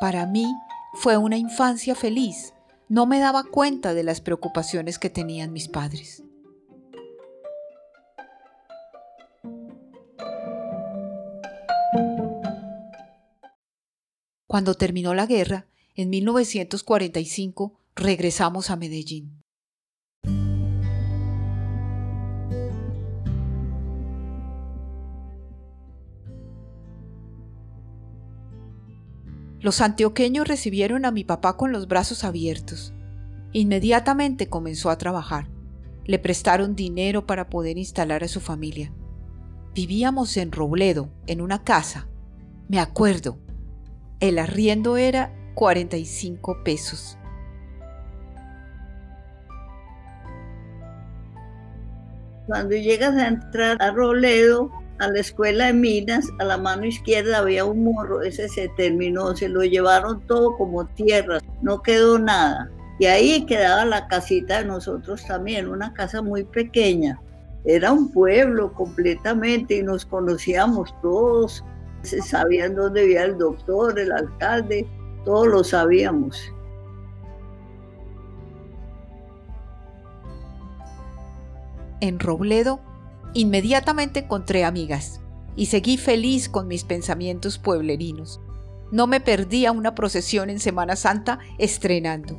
Para 0.00 0.26
mí 0.26 0.46
fue 0.94 1.16
una 1.16 1.38
infancia 1.38 1.96
feliz, 1.96 2.54
no 2.92 3.06
me 3.06 3.20
daba 3.20 3.44
cuenta 3.44 3.94
de 3.94 4.02
las 4.02 4.20
preocupaciones 4.20 4.98
que 4.98 5.08
tenían 5.08 5.50
mis 5.50 5.66
padres. 5.66 6.24
Cuando 14.46 14.74
terminó 14.74 15.14
la 15.14 15.24
guerra, 15.24 15.64
en 15.94 16.10
1945, 16.10 17.72
regresamos 17.96 18.68
a 18.68 18.76
Medellín. 18.76 19.41
Los 29.62 29.80
antioqueños 29.80 30.48
recibieron 30.48 31.04
a 31.04 31.12
mi 31.12 31.22
papá 31.22 31.56
con 31.56 31.70
los 31.70 31.86
brazos 31.86 32.24
abiertos. 32.24 32.92
Inmediatamente 33.52 34.48
comenzó 34.48 34.90
a 34.90 34.98
trabajar. 34.98 35.46
Le 36.04 36.18
prestaron 36.18 36.74
dinero 36.74 37.26
para 37.28 37.48
poder 37.48 37.78
instalar 37.78 38.24
a 38.24 38.28
su 38.28 38.40
familia. 38.40 38.92
Vivíamos 39.72 40.36
en 40.36 40.50
Robledo, 40.50 41.10
en 41.28 41.40
una 41.40 41.62
casa. 41.62 42.08
Me 42.68 42.80
acuerdo. 42.80 43.38
El 44.18 44.40
arriendo 44.40 44.96
era 44.96 45.32
45 45.54 46.64
pesos. 46.64 47.16
Cuando 52.48 52.74
llegas 52.74 53.14
a 53.14 53.28
entrar 53.28 53.80
a 53.80 53.92
Robledo, 53.92 54.72
a 55.02 55.08
la 55.08 55.18
escuela 55.18 55.66
de 55.66 55.72
minas, 55.72 56.28
a 56.38 56.44
la 56.44 56.56
mano 56.56 56.86
izquierda 56.86 57.38
había 57.38 57.64
un 57.64 57.82
morro, 57.82 58.22
ese 58.22 58.48
se 58.48 58.68
terminó, 58.76 59.34
se 59.34 59.48
lo 59.48 59.64
llevaron 59.64 60.24
todo 60.28 60.56
como 60.56 60.86
tierra, 60.86 61.40
no 61.60 61.82
quedó 61.82 62.20
nada. 62.20 62.70
Y 63.00 63.06
ahí 63.06 63.44
quedaba 63.44 63.84
la 63.84 64.06
casita 64.06 64.58
de 64.60 64.66
nosotros 64.66 65.26
también, 65.26 65.68
una 65.68 65.92
casa 65.92 66.22
muy 66.22 66.44
pequeña. 66.44 67.20
era 67.64 67.90
un 67.90 68.12
pueblo 68.12 68.72
completamente 68.72 69.76
y 69.76 69.82
nos 69.82 70.06
conocíamos 70.06 70.94
todos, 71.02 71.64
se 72.02 72.22
sabían 72.22 72.76
dónde 72.76 73.02
vivía 73.02 73.24
el 73.24 73.38
doctor, 73.38 73.98
el 73.98 74.12
alcalde, 74.12 74.86
todos 75.24 75.48
lo 75.48 75.64
sabíamos. 75.64 76.40
En 82.00 82.20
Robledo, 82.20 82.80
inmediatamente 83.34 84.20
encontré 84.20 84.64
amigas 84.64 85.20
y 85.56 85.66
seguí 85.66 85.96
feliz 85.96 86.48
con 86.48 86.68
mis 86.68 86.84
pensamientos 86.84 87.58
pueblerinos. 87.58 88.40
No 88.90 89.06
me 89.06 89.20
perdía 89.20 89.72
una 89.72 89.94
procesión 89.94 90.50
en 90.50 90.58
Semana 90.58 90.96
Santa 90.96 91.38
estrenando. 91.58 92.38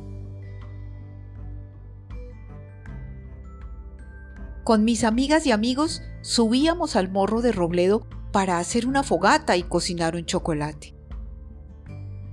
Con 4.62 4.84
mis 4.84 5.04
amigas 5.04 5.46
y 5.46 5.52
amigos 5.52 6.02
subíamos 6.22 6.96
al 6.96 7.10
morro 7.10 7.42
de 7.42 7.52
Robledo 7.52 8.06
para 8.32 8.58
hacer 8.58 8.86
una 8.86 9.02
fogata 9.02 9.56
y 9.56 9.62
cocinar 9.62 10.16
un 10.16 10.24
chocolate. 10.24 10.94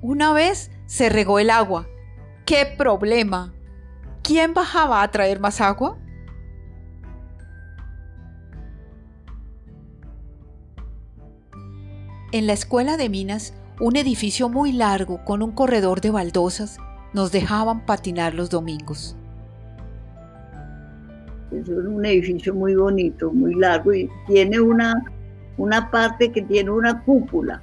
Una 0.01 0.33
vez 0.33 0.71
se 0.85 1.09
regó 1.09 1.39
el 1.39 1.49
agua. 1.49 1.87
¡Qué 2.45 2.65
problema! 2.65 3.53
¿Quién 4.23 4.53
bajaba 4.53 5.03
a 5.03 5.11
traer 5.11 5.39
más 5.39 5.61
agua? 5.61 5.99
En 12.33 12.47
la 12.47 12.53
escuela 12.53 12.95
de 12.95 13.09
minas, 13.09 13.53
un 13.81 13.97
edificio 13.97 14.47
muy 14.47 14.71
largo 14.71 15.19
con 15.25 15.43
un 15.43 15.51
corredor 15.51 15.99
de 15.99 16.11
baldosas, 16.11 16.77
nos 17.13 17.33
dejaban 17.33 17.85
patinar 17.85 18.33
los 18.33 18.49
domingos. 18.49 19.17
Es 21.51 21.67
un 21.67 22.05
edificio 22.05 22.55
muy 22.55 22.73
bonito, 22.75 23.33
muy 23.33 23.53
largo 23.55 23.93
y 23.93 24.09
tiene 24.27 24.61
una, 24.61 25.03
una 25.57 25.91
parte 25.91 26.31
que 26.31 26.41
tiene 26.43 26.71
una 26.71 27.03
cúpula. 27.03 27.61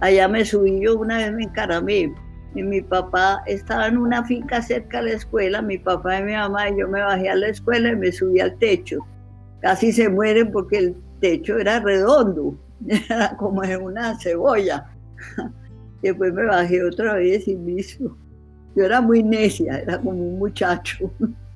Allá 0.00 0.28
me 0.28 0.44
subí 0.44 0.80
yo 0.82 0.98
una 0.98 1.16
vez 1.16 1.32
me 1.32 1.44
encaramé 1.44 2.12
y 2.54 2.62
mi 2.62 2.82
papá 2.82 3.42
estaba 3.46 3.86
en 3.86 3.96
una 3.96 4.22
finca 4.22 4.60
cerca 4.60 4.98
de 4.98 5.12
la 5.12 5.16
escuela, 5.16 5.62
mi 5.62 5.78
papá 5.78 6.18
y 6.18 6.24
mi 6.24 6.32
mamá, 6.34 6.68
y 6.68 6.78
yo 6.78 6.88
me 6.88 7.00
bajé 7.00 7.30
a 7.30 7.36
la 7.36 7.48
escuela 7.48 7.92
y 7.92 7.96
me 7.96 8.12
subí 8.12 8.38
al 8.38 8.54
techo. 8.58 8.98
Casi 9.62 9.92
se 9.92 10.10
mueren 10.10 10.52
porque 10.52 10.76
el 10.76 10.96
techo 11.20 11.56
era 11.56 11.80
redondo, 11.80 12.54
era 12.86 13.36
como 13.38 13.62
en 13.64 13.82
una 13.82 14.18
cebolla. 14.18 14.90
Después 16.02 16.32
me 16.32 16.44
bajé 16.44 16.82
otra 16.82 17.14
vez 17.14 17.46
y 17.46 17.56
mismo. 17.56 18.16
Yo 18.74 18.84
era 18.84 19.00
muy 19.00 19.22
necia, 19.22 19.80
era 19.80 19.98
como 19.98 20.12
un 20.12 20.38
muchacho. 20.38 21.10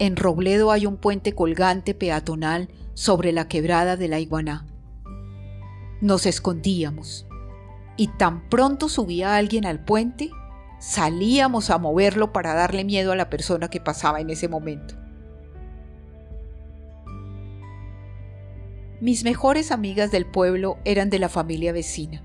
En 0.00 0.16
Robledo 0.16 0.72
hay 0.72 0.86
un 0.86 0.96
puente 0.96 1.34
colgante 1.34 1.94
peatonal 1.94 2.68
sobre 2.94 3.30
la 3.30 3.46
quebrada 3.46 3.96
de 3.96 4.08
la 4.08 4.18
Iguaná. 4.18 4.66
Nos 6.00 6.26
escondíamos 6.26 7.26
y 7.96 8.08
tan 8.08 8.48
pronto 8.48 8.88
subía 8.88 9.36
alguien 9.36 9.64
al 9.64 9.84
puente, 9.84 10.30
salíamos 10.80 11.70
a 11.70 11.78
moverlo 11.78 12.32
para 12.32 12.54
darle 12.54 12.84
miedo 12.84 13.12
a 13.12 13.16
la 13.16 13.30
persona 13.30 13.68
que 13.68 13.80
pasaba 13.80 14.20
en 14.20 14.30
ese 14.30 14.48
momento. 14.48 14.96
Mis 19.04 19.22
mejores 19.22 19.70
amigas 19.70 20.10
del 20.10 20.24
pueblo 20.24 20.78
eran 20.86 21.10
de 21.10 21.18
la 21.18 21.28
familia 21.28 21.74
vecina. 21.74 22.22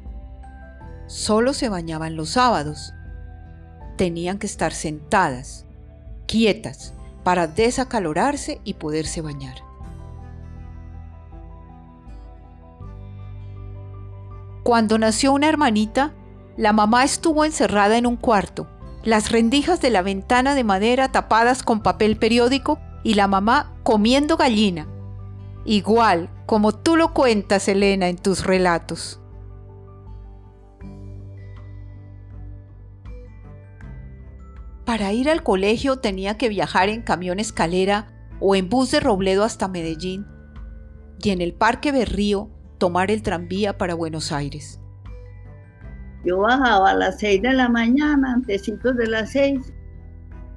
Solo 1.07 1.53
se 1.53 1.67
bañaban 1.67 2.15
los 2.15 2.30
sábados. 2.30 2.93
Tenían 3.97 4.39
que 4.39 4.47
estar 4.47 4.71
sentadas, 4.71 5.65
quietas, 6.25 6.93
para 7.25 7.47
desacalorarse 7.47 8.62
y 8.63 8.75
poderse 8.75 9.19
bañar. 9.19 9.58
Cuando 14.63 14.97
nació 14.97 15.34
una 15.34 15.49
hermanita, 15.49 16.13
la 16.56 16.71
mamá 16.71 17.03
estuvo 17.03 17.43
encerrada 17.43 17.97
en 17.97 18.06
un 18.06 18.15
cuarto, 18.15 18.69
las 19.03 19.34
rendijas 19.34 19.82
de 19.82 19.89
la 19.89 20.01
ventana 20.01 20.56
de 20.56 20.63
madera 20.63 21.12
tapadas 21.12 21.62
con 21.62 21.82
papel 21.82 22.15
periódico 22.15 22.80
y 23.03 23.15
la 23.15 23.27
mamá 23.27 23.75
comiendo 23.84 24.38
gallina, 24.38 24.88
igual 25.65 26.30
como 26.49 26.71
tú 26.71 26.95
lo 26.95 27.13
cuentas, 27.13 27.67
Elena, 27.67 28.07
en 28.07 28.17
tus 28.17 28.43
relatos. 28.43 29.21
Para 34.83 35.13
ir 35.13 35.29
al 35.29 35.43
colegio 35.43 35.97
tenía 35.97 36.39
que 36.39 36.49
viajar 36.49 36.89
en 36.89 37.03
camión 37.03 37.38
escalera 37.39 38.07
o 38.39 38.55
en 38.55 38.67
bus 38.67 38.89
de 38.89 38.99
Robledo 38.99 39.43
hasta 39.43 39.67
Medellín 39.67 40.25
y 41.21 41.29
en 41.29 41.41
el 41.41 41.53
Parque 41.53 41.91
Berrío 41.91 42.49
tomar 42.79 43.12
el 43.12 43.21
tranvía 43.21 43.77
para 43.77 43.93
Buenos 43.93 44.31
Aires. 44.31 44.81
Yo 46.25 46.39
bajaba 46.39 46.89
a 46.89 46.95
las 46.95 47.19
seis 47.19 47.43
de 47.43 47.53
la 47.53 47.69
mañana, 47.69 48.33
antecitos 48.33 48.97
de 48.97 49.05
las 49.05 49.33
seis, 49.33 49.71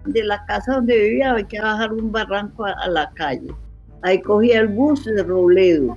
de 0.06 0.24
la 0.24 0.42
casa 0.46 0.72
donde 0.72 0.96
vivía, 0.96 1.32
había 1.32 1.46
que 1.46 1.60
bajar 1.60 1.92
un 1.92 2.10
barranco 2.10 2.64
a 2.64 2.88
la 2.88 3.10
calle. 3.10 3.54
Ahí 4.02 4.20
cogía 4.20 4.60
el 4.60 4.68
bus 4.68 5.04
de 5.04 5.22
Robledo 5.22 5.96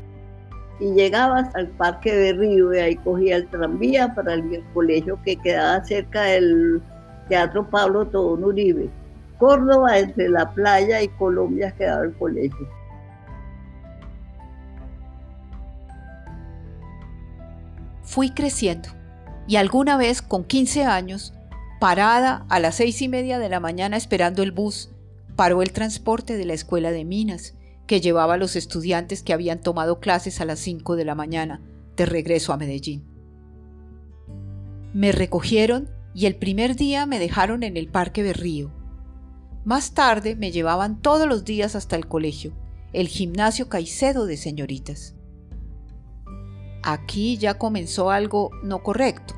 y 0.79 0.93
llegabas 0.93 1.53
al 1.55 1.69
Parque 1.69 2.13
de 2.13 2.33
Río 2.33 2.73
y 2.73 2.77
ahí 2.77 2.95
cogía 2.97 3.37
el 3.37 3.47
tranvía 3.47 4.13
para 4.13 4.33
el 4.35 4.63
colegio 4.73 5.19
que 5.23 5.37
quedaba 5.37 5.83
cerca 5.83 6.21
del 6.23 6.81
Teatro 7.29 7.67
Pablo 7.69 8.05
Tobón 8.05 8.43
Uribe. 8.43 8.89
Córdoba, 9.39 9.97
entre 9.99 10.29
la 10.29 10.51
playa 10.53 11.01
y 11.01 11.09
Colombia 11.09 11.71
quedaba 11.71 12.05
el 12.05 12.13
colegio. 12.13 12.69
Fui 18.03 18.29
creciendo 18.29 18.89
y 19.47 19.57
alguna 19.57 19.97
vez 19.97 20.21
con 20.21 20.45
15 20.45 20.85
años, 20.85 21.33
parada 21.79 22.45
a 22.49 22.59
las 22.59 22.75
seis 22.75 23.01
y 23.01 23.09
media 23.09 23.39
de 23.39 23.49
la 23.49 23.59
mañana 23.59 23.97
esperando 23.97 24.41
el 24.41 24.51
bus, 24.51 24.89
paró 25.35 25.61
el 25.61 25.73
transporte 25.73 26.37
de 26.37 26.45
la 26.45 26.53
escuela 26.53 26.91
de 26.91 27.03
minas 27.03 27.55
que 27.87 28.01
llevaba 28.01 28.35
a 28.35 28.37
los 28.37 28.55
estudiantes 28.55 29.21
que 29.23 29.33
habían 29.33 29.61
tomado 29.61 29.99
clases 29.99 30.41
a 30.41 30.45
las 30.45 30.59
5 30.59 30.95
de 30.95 31.05
la 31.05 31.15
mañana 31.15 31.61
de 31.95 32.05
regreso 32.05 32.53
a 32.53 32.57
Medellín. 32.57 33.05
Me 34.93 35.11
recogieron 35.11 35.89
y 36.13 36.25
el 36.25 36.35
primer 36.35 36.75
día 36.75 37.05
me 37.05 37.19
dejaron 37.19 37.63
en 37.63 37.77
el 37.77 37.87
Parque 37.87 38.23
Berrío. 38.23 38.71
Más 39.65 39.93
tarde 39.93 40.35
me 40.35 40.51
llevaban 40.51 41.01
todos 41.01 41.27
los 41.27 41.43
días 41.43 41.75
hasta 41.75 41.95
el 41.95 42.07
colegio, 42.07 42.53
el 42.93 43.07
gimnasio 43.07 43.69
Caicedo 43.69 44.25
de 44.25 44.37
señoritas. 44.37 45.15
Aquí 46.83 47.37
ya 47.37 47.57
comenzó 47.57 48.11
algo 48.11 48.51
no 48.63 48.83
correcto. 48.83 49.33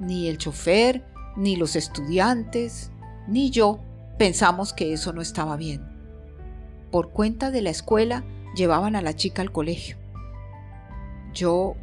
Ni 0.00 0.28
el 0.28 0.38
chofer, 0.38 1.04
ni 1.36 1.56
los 1.56 1.76
estudiantes, 1.76 2.90
ni 3.26 3.50
yo 3.50 3.80
pensamos 4.18 4.72
que 4.72 4.92
eso 4.92 5.12
no 5.12 5.20
estaba 5.20 5.56
bien 5.56 5.87
por 6.90 7.10
cuenta 7.10 7.50
de 7.50 7.62
la 7.62 7.70
escuela, 7.70 8.24
llevaban 8.54 8.96
a 8.96 9.02
la 9.02 9.14
chica 9.14 9.42
al 9.42 9.52
colegio. 9.52 9.96
Yo, 11.34 11.74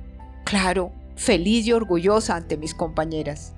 claro, 0.43 0.91
feliz 1.15 1.65
y 1.67 1.73
orgullosa 1.73 2.35
ante 2.35 2.57
mis 2.57 2.73
compañeras. 2.73 3.53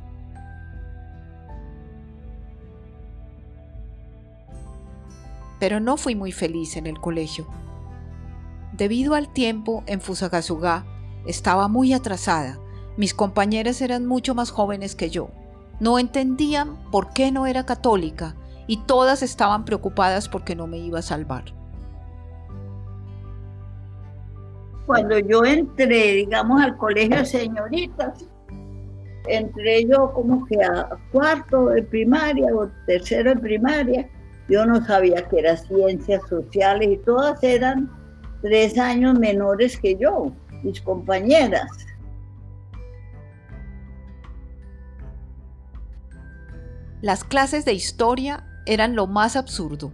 Pero 5.60 5.79
no 5.79 5.97
fui 5.97 6.15
muy 6.15 6.31
feliz 6.31 6.77
en 6.77 6.86
el 6.86 6.99
colegio. 6.99 7.47
Debido 8.73 9.15
al 9.15 9.33
tiempo 9.33 9.83
en 9.88 10.01
Fusagasugá, 10.01 10.86
estaba 11.25 11.67
muy 11.67 11.93
atrasada. 11.93 12.60
Mis 12.95 13.13
compañeras 13.13 13.81
eran 13.81 14.05
mucho 14.05 14.36
más 14.36 14.51
jóvenes 14.51 14.95
que 14.95 15.10
yo. 15.10 15.29
No 15.79 15.97
entendían 15.97 16.77
por 16.91 17.12
qué 17.13 17.31
no 17.31 17.47
era 17.47 17.65
católica 17.65 18.36
y 18.67 18.77
todas 18.77 19.23
estaban 19.23 19.65
preocupadas 19.65 20.27
porque 20.27 20.56
no 20.56 20.67
me 20.67 20.77
iba 20.77 20.99
a 20.99 21.01
salvar. 21.01 21.45
Cuando 24.86 25.17
yo 25.19 25.43
entré, 25.43 26.13
digamos, 26.13 26.62
al 26.62 26.77
colegio 26.77 27.17
de 27.17 27.25
señoritas, 27.25 28.25
entré 29.27 29.86
yo 29.86 30.13
como 30.13 30.45
que 30.45 30.63
a 30.63 30.89
cuarto 31.12 31.67
de 31.67 31.84
primaria 31.84 32.47
o 32.56 32.69
tercero 32.86 33.34
de 33.34 33.41
primaria, 33.41 34.10
yo 34.47 34.65
no 34.65 34.84
sabía 34.86 35.27
que 35.27 35.39
era 35.39 35.58
ciencias 35.58 36.21
sociales 36.30 36.89
y 36.89 36.97
todas 36.97 37.43
eran 37.43 37.91
tres 38.41 38.77
años 38.77 39.19
menores 39.19 39.77
que 39.77 39.97
yo, 39.97 40.32
mis 40.63 40.80
compañeras. 40.82 41.67
Las 47.01 47.23
clases 47.23 47.65
de 47.65 47.73
historia 47.73 48.43
eran 48.67 48.95
lo 48.95 49.08
más 49.08 49.36
absurdo. 49.36 49.93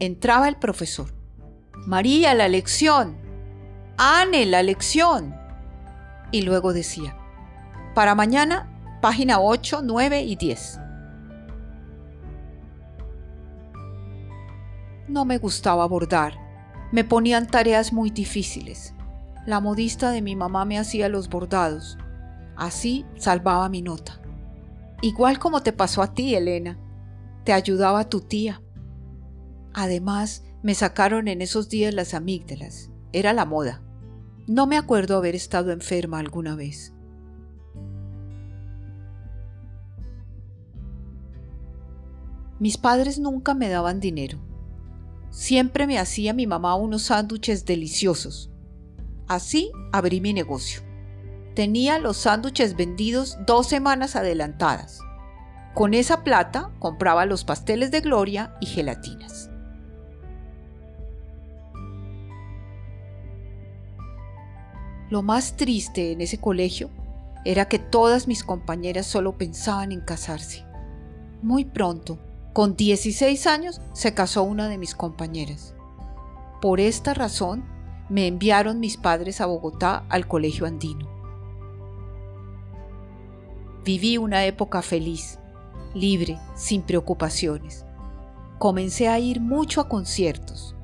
Entraba 0.00 0.48
el 0.48 0.56
profesor. 0.56 1.14
María, 1.86 2.34
la 2.34 2.48
lección. 2.48 3.16
Anne, 3.96 4.46
la 4.46 4.62
lección. 4.62 5.36
Y 6.32 6.42
luego 6.42 6.72
decía, 6.72 7.16
para 7.94 8.14
mañana, 8.14 8.68
página 9.00 9.40
8, 9.40 9.82
9 9.84 10.22
y 10.22 10.36
10. 10.36 10.80
No 15.08 15.24
me 15.24 15.38
gustaba 15.38 15.86
bordar. 15.86 16.34
Me 16.90 17.04
ponían 17.04 17.46
tareas 17.46 17.92
muy 17.92 18.10
difíciles. 18.10 18.94
La 19.44 19.60
modista 19.60 20.10
de 20.10 20.22
mi 20.22 20.36
mamá 20.36 20.64
me 20.64 20.78
hacía 20.78 21.08
los 21.08 21.28
bordados. 21.28 21.98
Así 22.56 23.04
salvaba 23.16 23.68
mi 23.68 23.82
nota. 23.82 24.20
Igual 25.02 25.38
como 25.38 25.62
te 25.62 25.72
pasó 25.72 26.00
a 26.00 26.14
ti, 26.14 26.34
Elena. 26.34 26.78
Te 27.44 27.52
ayudaba 27.52 28.08
tu 28.08 28.20
tía. 28.20 28.62
Además, 29.74 30.44
me 30.62 30.74
sacaron 30.74 31.28
en 31.28 31.42
esos 31.42 31.68
días 31.68 31.92
las 31.92 32.14
amígdalas. 32.14 32.90
Era 33.12 33.32
la 33.32 33.44
moda. 33.44 33.82
No 34.46 34.66
me 34.66 34.76
acuerdo 34.76 35.16
haber 35.16 35.34
estado 35.34 35.72
enferma 35.72 36.18
alguna 36.18 36.54
vez. 36.54 36.92
Mis 42.58 42.78
padres 42.78 43.18
nunca 43.18 43.54
me 43.54 43.68
daban 43.68 43.98
dinero. 43.98 44.38
Siempre 45.30 45.86
me 45.88 45.98
hacía 45.98 46.32
mi 46.32 46.46
mamá 46.46 46.76
unos 46.76 47.02
sándwiches 47.02 47.64
deliciosos. 47.64 48.52
Así 49.26 49.72
abrí 49.90 50.20
mi 50.20 50.32
negocio. 50.32 50.82
Tenía 51.54 51.98
los 51.98 52.18
sándwiches 52.18 52.76
vendidos 52.76 53.36
dos 53.46 53.66
semanas 53.66 54.14
adelantadas. 54.14 55.00
Con 55.74 55.94
esa 55.94 56.22
plata 56.22 56.70
compraba 56.78 57.24
los 57.24 57.44
pasteles 57.44 57.90
de 57.90 58.00
gloria 58.00 58.54
y 58.60 58.66
gelatinas. 58.66 59.50
Lo 65.08 65.22
más 65.22 65.56
triste 65.56 66.12
en 66.12 66.20
ese 66.20 66.38
colegio 66.38 66.90
era 67.44 67.66
que 67.68 67.78
todas 67.78 68.28
mis 68.28 68.44
compañeras 68.44 69.06
solo 69.06 69.36
pensaban 69.36 69.92
en 69.92 70.00
casarse. 70.00 70.64
Muy 71.42 71.64
pronto 71.64 72.18
con 72.52 72.76
16 72.76 73.46
años 73.46 73.80
se 73.94 74.14
casó 74.14 74.42
una 74.42 74.68
de 74.68 74.78
mis 74.78 74.94
compañeras. 74.94 75.74
Por 76.60 76.80
esta 76.80 77.14
razón 77.14 77.64
me 78.08 78.26
enviaron 78.26 78.78
mis 78.78 78.98
padres 78.98 79.40
a 79.40 79.46
Bogotá 79.46 80.04
al 80.10 80.28
colegio 80.28 80.66
andino. 80.66 81.08
Viví 83.84 84.18
una 84.18 84.44
época 84.44 84.82
feliz, 84.82 85.38
libre, 85.94 86.38
sin 86.54 86.82
preocupaciones. 86.82 87.84
Comencé 88.58 89.08
a 89.08 89.18
ir 89.18 89.40
mucho 89.40 89.80
a 89.80 89.88
conciertos, 89.88 90.74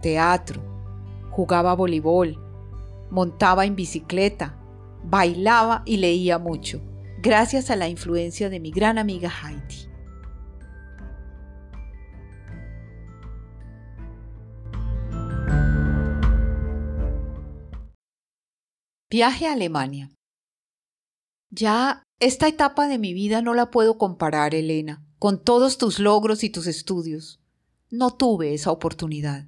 teatro, 0.00 0.62
jugaba 1.30 1.74
voleibol, 1.74 2.38
montaba 3.10 3.66
en 3.66 3.76
bicicleta, 3.76 4.56
bailaba 5.04 5.82
y 5.84 5.98
leía 5.98 6.38
mucho, 6.38 6.80
gracias 7.22 7.70
a 7.70 7.76
la 7.76 7.88
influencia 7.88 8.48
de 8.48 8.60
mi 8.60 8.70
gran 8.70 8.98
amiga 8.98 9.30
Heidi. 9.30 9.86
Viaje 19.08 19.46
a 19.46 19.52
Alemania. 19.52 20.10
Ya 21.50 22.05
esta 22.18 22.48
etapa 22.48 22.88
de 22.88 22.98
mi 22.98 23.12
vida 23.12 23.42
no 23.42 23.52
la 23.52 23.70
puedo 23.70 23.98
comparar, 23.98 24.54
Elena, 24.54 25.02
con 25.18 25.38
todos 25.38 25.76
tus 25.76 25.98
logros 25.98 26.44
y 26.44 26.50
tus 26.50 26.66
estudios. 26.66 27.42
No 27.90 28.14
tuve 28.14 28.54
esa 28.54 28.70
oportunidad. 28.70 29.44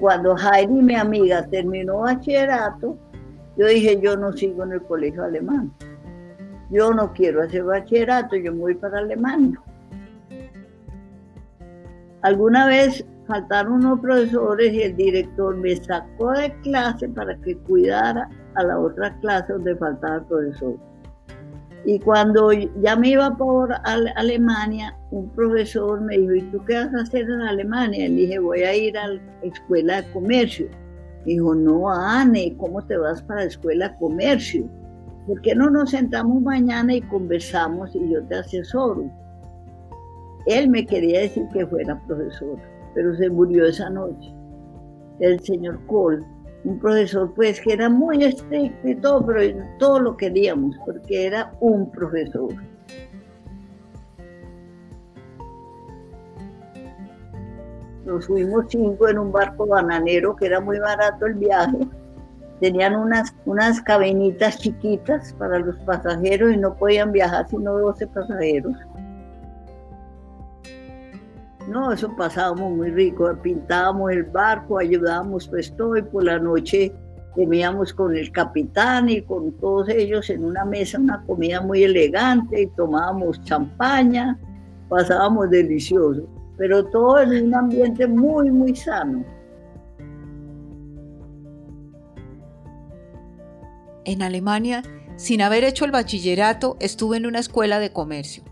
Cuando 0.00 0.36
Heidi, 0.36 0.82
mi 0.82 0.96
amiga, 0.96 1.46
terminó 1.46 2.00
bachillerato, 2.00 2.98
yo 3.56 3.66
dije, 3.68 4.00
yo 4.02 4.16
no 4.16 4.32
sigo 4.32 4.64
en 4.64 4.72
el 4.72 4.82
colegio 4.82 5.22
alemán. 5.22 5.72
Yo 6.68 6.92
no 6.92 7.12
quiero 7.12 7.42
hacer 7.42 7.62
bachillerato, 7.62 8.34
yo 8.34 8.52
me 8.52 8.58
voy 8.58 8.74
para 8.74 8.98
Alemania. 8.98 9.62
Alguna 12.24 12.66
vez 12.66 13.04
faltaron 13.26 13.84
unos 13.84 14.00
profesores 14.00 14.72
y 14.72 14.80
el 14.80 14.96
director 14.96 15.54
me 15.58 15.76
sacó 15.76 16.32
de 16.32 16.50
clase 16.62 17.06
para 17.10 17.36
que 17.42 17.54
cuidara 17.58 18.30
a 18.54 18.62
la 18.62 18.78
otra 18.78 19.14
clase 19.20 19.52
donde 19.52 19.76
faltaba 19.76 20.16
el 20.16 20.24
profesor. 20.24 20.74
Y 21.84 21.98
cuando 21.98 22.50
ya 22.50 22.96
me 22.96 23.10
iba 23.10 23.36
por 23.36 23.74
Alemania, 24.16 24.96
un 25.10 25.28
profesor 25.32 26.00
me 26.00 26.16
dijo, 26.16 26.34
¿y 26.34 26.42
tú 26.50 26.64
qué 26.64 26.76
vas 26.76 26.94
a 26.94 27.02
hacer 27.02 27.28
en 27.28 27.42
Alemania? 27.42 28.08
Le 28.08 28.14
dije, 28.14 28.38
voy 28.38 28.62
a 28.62 28.74
ir 28.74 28.96
a 28.96 29.08
la 29.08 29.20
escuela 29.42 30.00
de 30.00 30.10
comercio. 30.10 30.66
Dijo, 31.26 31.54
no, 31.54 31.90
Anne, 31.90 32.56
¿cómo 32.56 32.82
te 32.86 32.96
vas 32.96 33.22
para 33.24 33.40
la 33.40 33.48
escuela 33.48 33.90
de 33.90 33.98
comercio? 33.98 34.66
¿Por 35.26 35.42
qué 35.42 35.54
no 35.54 35.68
nos 35.68 35.90
sentamos 35.90 36.40
mañana 36.40 36.94
y 36.94 37.02
conversamos 37.02 37.94
y 37.94 38.10
yo 38.10 38.24
te 38.24 38.36
asesoro? 38.36 39.10
Él 40.46 40.68
me 40.68 40.84
quería 40.84 41.20
decir 41.20 41.46
que 41.52 41.66
fuera 41.66 42.00
profesor, 42.06 42.58
pero 42.94 43.14
se 43.16 43.30
murió 43.30 43.64
esa 43.64 43.88
noche. 43.88 44.34
El 45.20 45.40
señor 45.40 45.78
Cole, 45.86 46.22
un 46.64 46.78
profesor 46.78 47.32
pues 47.34 47.60
que 47.60 47.72
era 47.72 47.88
muy 47.88 48.24
estricto 48.24 48.88
y 48.88 48.94
todo, 48.96 49.24
pero 49.24 49.40
todo 49.78 50.00
lo 50.00 50.16
queríamos 50.16 50.76
porque 50.84 51.26
era 51.26 51.52
un 51.60 51.90
profesor. 51.90 52.54
Nos 58.04 58.26
fuimos 58.26 58.66
cinco 58.68 59.08
en 59.08 59.18
un 59.18 59.32
barco 59.32 59.66
bananero 59.66 60.36
que 60.36 60.46
era 60.46 60.60
muy 60.60 60.78
barato 60.78 61.24
el 61.24 61.34
viaje. 61.34 61.78
Tenían 62.60 62.96
unas, 62.96 63.34
unas 63.46 63.80
cabinitas 63.80 64.58
chiquitas 64.58 65.32
para 65.34 65.58
los 65.58 65.76
pasajeros 65.80 66.52
y 66.52 66.58
no 66.58 66.74
podían 66.74 67.12
viajar 67.12 67.48
sino 67.48 67.78
12 67.78 68.06
pasajeros. 68.08 68.76
No, 71.68 71.92
eso 71.92 72.14
pasábamos 72.14 72.72
muy 72.72 72.90
rico, 72.90 73.34
pintábamos 73.42 74.12
el 74.12 74.24
barco, 74.24 74.78
ayudábamos 74.78 75.48
pues 75.48 75.74
todo 75.76 75.96
y 75.96 76.02
por 76.02 76.24
la 76.24 76.38
noche 76.38 76.92
comíamos 77.34 77.92
con 77.92 78.16
el 78.16 78.30
capitán 78.30 79.08
y 79.08 79.22
con 79.22 79.52
todos 79.58 79.88
ellos 79.88 80.28
en 80.30 80.44
una 80.44 80.64
mesa, 80.64 80.98
una 80.98 81.22
comida 81.24 81.60
muy 81.60 81.82
elegante 81.82 82.62
y 82.62 82.66
tomábamos 82.68 83.42
champaña, 83.42 84.38
pasábamos 84.88 85.50
delicioso, 85.50 86.28
pero 86.56 86.84
todo 86.86 87.20
en 87.20 87.46
un 87.46 87.54
ambiente 87.54 88.06
muy, 88.06 88.50
muy 88.50 88.76
sano. 88.76 89.24
En 94.04 94.22
Alemania, 94.22 94.82
sin 95.16 95.40
haber 95.40 95.64
hecho 95.64 95.86
el 95.86 95.92
bachillerato, 95.92 96.76
estuve 96.78 97.16
en 97.16 97.26
una 97.26 97.38
escuela 97.38 97.78
de 97.78 97.90
comercio. 97.90 98.44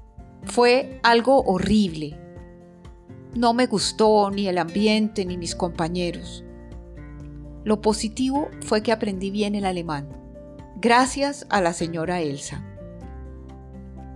Fue 0.45 0.99
algo 1.03 1.43
horrible, 1.43 2.19
no 3.35 3.55
me 3.55 3.67
gustó 3.67 4.31
ni 4.31 4.49
el 4.49 4.59
ambiente 4.59 5.25
ni 5.25 5.37
mis 5.37 5.55
compañeros. 5.55 6.45
Lo 7.65 7.81
positivo 7.81 8.49
fue 8.61 8.83
que 8.83 8.93
aprendí 8.93 9.31
bien 9.31 9.55
el 9.55 9.65
alemán, 9.65 10.09
gracias 10.81 11.47
a 11.49 11.61
la 11.61 11.73
señora 11.73 12.21
Elsa. 12.21 12.65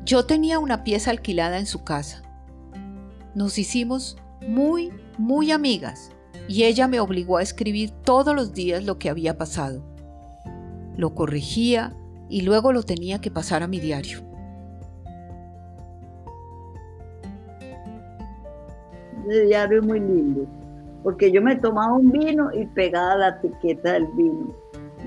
Yo 0.04 0.26
tenía 0.26 0.58
una 0.58 0.84
pieza 0.84 1.10
alquilada 1.10 1.58
en 1.58 1.66
su 1.66 1.82
casa. 1.82 2.22
Nos 3.34 3.58
hicimos 3.58 4.16
muy, 4.46 4.92
muy 5.18 5.50
amigas 5.50 6.10
y 6.48 6.64
ella 6.64 6.86
me 6.86 7.00
obligó 7.00 7.38
a 7.38 7.42
escribir 7.42 7.90
todos 7.90 8.34
los 8.34 8.52
días 8.52 8.84
lo 8.84 8.98
que 8.98 9.10
había 9.10 9.38
pasado. 9.38 9.84
Lo 10.96 11.14
corregía 11.14 11.96
y 12.28 12.42
luego 12.42 12.72
lo 12.72 12.82
tenía 12.82 13.20
que 13.20 13.30
pasar 13.30 13.62
a 13.62 13.66
mi 13.66 13.80
diario. 13.80 14.24
Ese 19.28 19.42
diario 19.42 19.80
es 19.80 19.86
muy 19.86 20.00
lindo, 20.00 20.46
porque 21.02 21.30
yo 21.30 21.42
me 21.42 21.56
tomaba 21.56 21.94
un 21.94 22.10
vino 22.10 22.52
y 22.52 22.66
pegaba 22.66 23.16
la 23.16 23.28
etiqueta 23.28 23.92
del 23.92 24.06
vino. 24.16 24.54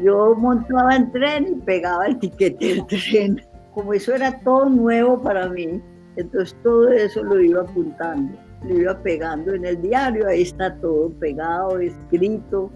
Yo 0.04 0.36
montaba 0.36 0.96
en 0.96 1.12
tren 1.12 1.48
y 1.48 1.56
pegaba 1.62 2.08
el 2.08 2.16
etiquete 2.16 2.68
del 2.68 2.86
tren. 2.88 3.42
Como 3.74 3.94
eso 3.94 4.14
era 4.14 4.40
todo 4.40 4.70
nuevo 4.70 5.22
para 5.22 5.48
mí, 5.50 5.82
entonces 6.16 6.56
todo 6.64 6.90
eso 6.90 7.24
lo 7.24 7.40
iba 7.40 7.62
apuntando, 7.62 8.38
lo 8.64 8.78
iba 8.78 8.98
pegando 9.02 9.54
en 9.54 9.66
el 9.66 9.82
diario, 9.82 10.28
ahí 10.28 10.42
está 10.42 10.76
todo 10.76 11.10
pegado, 11.20 11.80
escrito, 11.80 12.70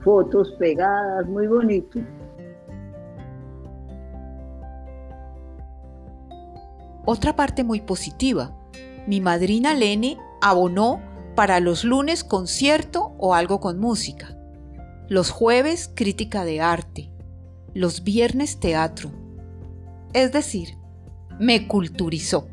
fotos 0.00 0.52
pegadas, 0.58 1.26
muy 1.26 1.46
bonito. 1.46 2.00
Otra 7.06 7.34
parte 7.34 7.64
muy 7.64 7.80
positiva, 7.80 8.52
mi 9.06 9.20
madrina 9.20 9.74
Lene 9.74 10.18
abonó 10.40 11.00
para 11.34 11.60
los 11.60 11.84
lunes 11.84 12.24
concierto 12.24 13.14
o 13.18 13.34
algo 13.34 13.60
con 13.60 13.78
música, 13.78 14.36
los 15.08 15.30
jueves 15.30 15.90
crítica 15.94 16.44
de 16.44 16.60
arte, 16.60 17.10
los 17.74 18.04
viernes 18.04 18.60
teatro. 18.60 19.10
Es 20.12 20.32
decir, 20.32 20.76
me 21.38 21.66
culturizó. 21.66 22.48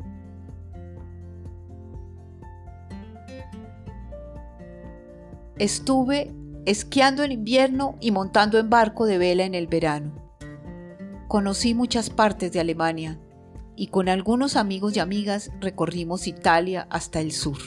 Estuve 5.58 6.32
esquiando 6.66 7.24
en 7.24 7.32
invierno 7.32 7.96
y 8.00 8.10
montando 8.10 8.58
en 8.58 8.70
barco 8.70 9.06
de 9.06 9.18
vela 9.18 9.44
en 9.44 9.54
el 9.54 9.66
verano. 9.66 10.12
conocí 11.26 11.74
muchas 11.74 12.08
partes 12.08 12.52
de 12.52 12.60
Alemania 12.60 13.18
y 13.78 13.86
con 13.86 14.08
algunos 14.08 14.56
amigos 14.56 14.96
y 14.96 14.98
amigas 14.98 15.52
recorrimos 15.60 16.26
Italia 16.26 16.88
hasta 16.90 17.20
el 17.20 17.30
sur. 17.30 17.58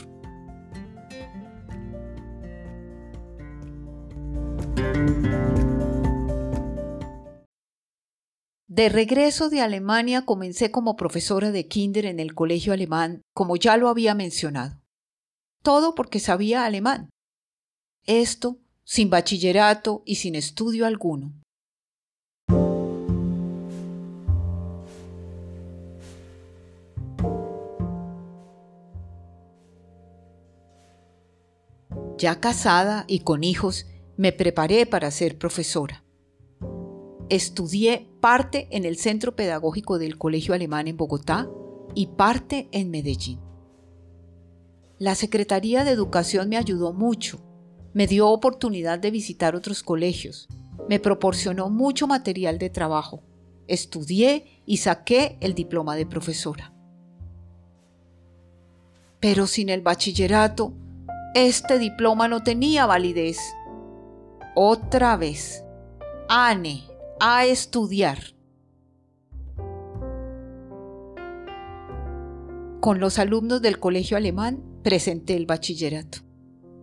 De 8.68 8.90
regreso 8.90 9.50
de 9.50 9.62
Alemania 9.62 10.26
comencé 10.26 10.70
como 10.70 10.98
profesora 10.98 11.52
de 11.52 11.68
kinder 11.68 12.06
en 12.06 12.20
el 12.20 12.36
colegio 12.36 12.74
alemán, 12.74 13.22
como 13.34 13.56
ya 13.56 13.78
lo 13.78 13.88
había 13.88 14.14
mencionado. 14.14 14.82
Todo 15.64 15.96
porque 15.96 16.20
sabía 16.20 16.66
alemán. 16.66 17.10
Esto 18.06 18.58
sin 18.84 19.10
bachillerato 19.10 20.04
y 20.06 20.16
sin 20.16 20.36
estudio 20.36 20.86
alguno. 20.86 21.41
Ya 32.22 32.40
casada 32.40 33.06
y 33.08 33.22
con 33.22 33.44
hijos, 33.44 33.88
me 34.16 34.32
preparé 34.32 34.86
para 34.86 35.10
ser 35.10 35.40
profesora. 35.40 36.04
Estudié 37.30 38.08
parte 38.20 38.68
en 38.70 38.86
el 38.86 38.98
Centro 38.98 39.36
Pedagógico 39.36 39.98
del 39.98 40.20
Colegio 40.20 40.54
Alemán 40.54 40.88
en 40.88 40.98
Bogotá 40.98 41.50
y 41.96 42.08
parte 42.08 42.70
en 42.72 42.92
Medellín. 42.92 43.40
La 45.00 45.16
Secretaría 45.16 45.84
de 45.84 45.90
Educación 45.90 46.48
me 46.48 46.58
ayudó 46.58 46.94
mucho 46.94 47.42
me 47.94 48.08
dio 48.08 48.30
oportunidad 48.30 49.00
de 49.00 49.12
visitar 49.12 49.56
otros 49.56 49.84
colegios, 49.84 50.48
me 50.88 51.00
proporcionó 51.00 51.70
mucho 51.70 52.08
material 52.08 52.58
de 52.58 52.70
trabajo, 52.70 53.24
estudié 53.68 54.62
y 54.66 54.78
saqué 54.78 55.38
el 55.42 55.54
diploma 55.54 55.96
de 55.96 56.06
profesora. 56.06 56.74
Pero 59.20 59.46
sin 59.46 59.70
el 59.70 59.82
bachillerato, 59.82 60.74
este 61.34 61.80
diploma 61.80 62.28
no 62.28 62.44
tenía 62.44 62.86
validez. 62.86 63.38
Otra 64.56 65.16
vez, 65.16 65.64
Ane, 66.28 66.84
a 67.20 67.46
estudiar. 67.46 68.20
Con 72.82 73.00
los 73.00 73.20
alumnos 73.20 73.62
del 73.62 73.80
colegio 73.80 74.18
alemán 74.18 74.64
presenté 74.84 75.36
el 75.36 75.46
bachillerato. 75.46 76.20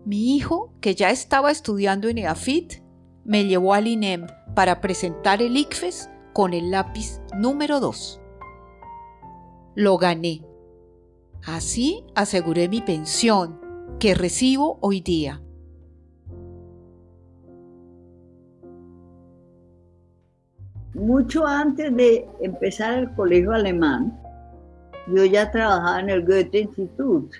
Mi 0.04 0.36
hijo, 0.36 0.72
que 0.80 0.94
ya 0.94 1.10
estaba 1.10 1.50
estudiando 1.50 2.08
en 2.08 2.18
EAFIT, 2.18 2.82
me 3.24 3.44
llevó 3.44 3.74
al 3.74 3.88
INEM 3.88 4.26
para 4.54 4.80
presentar 4.80 5.42
el 5.42 5.56
ICFES 5.56 6.08
con 6.32 6.54
el 6.54 6.70
lápiz 6.70 7.20
número 7.36 7.80
2. 7.80 8.20
Lo 9.74 9.98
gané. 9.98 10.44
Así 11.44 12.04
aseguré 12.14 12.68
mi 12.68 12.80
pensión, 12.80 13.57
que 13.98 14.14
recibo 14.14 14.78
hoy 14.80 15.00
día. 15.00 15.42
Mucho 20.94 21.46
antes 21.46 21.94
de 21.96 22.28
empezar 22.40 22.98
el 22.98 23.14
colegio 23.14 23.52
alemán, 23.52 24.18
yo 25.14 25.24
ya 25.24 25.50
trabajaba 25.50 26.00
en 26.00 26.10
el 26.10 26.24
Goethe 26.24 26.60
Institut 26.60 27.32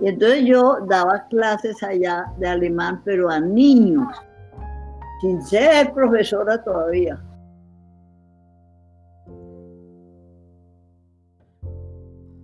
y 0.00 0.08
entonces 0.08 0.44
yo 0.44 0.78
daba 0.88 1.26
clases 1.28 1.82
allá 1.82 2.32
de 2.38 2.48
alemán, 2.48 3.02
pero 3.04 3.28
a 3.30 3.40
niños, 3.40 4.08
sin 5.20 5.42
ser 5.42 5.92
profesora 5.92 6.62
todavía. 6.62 7.22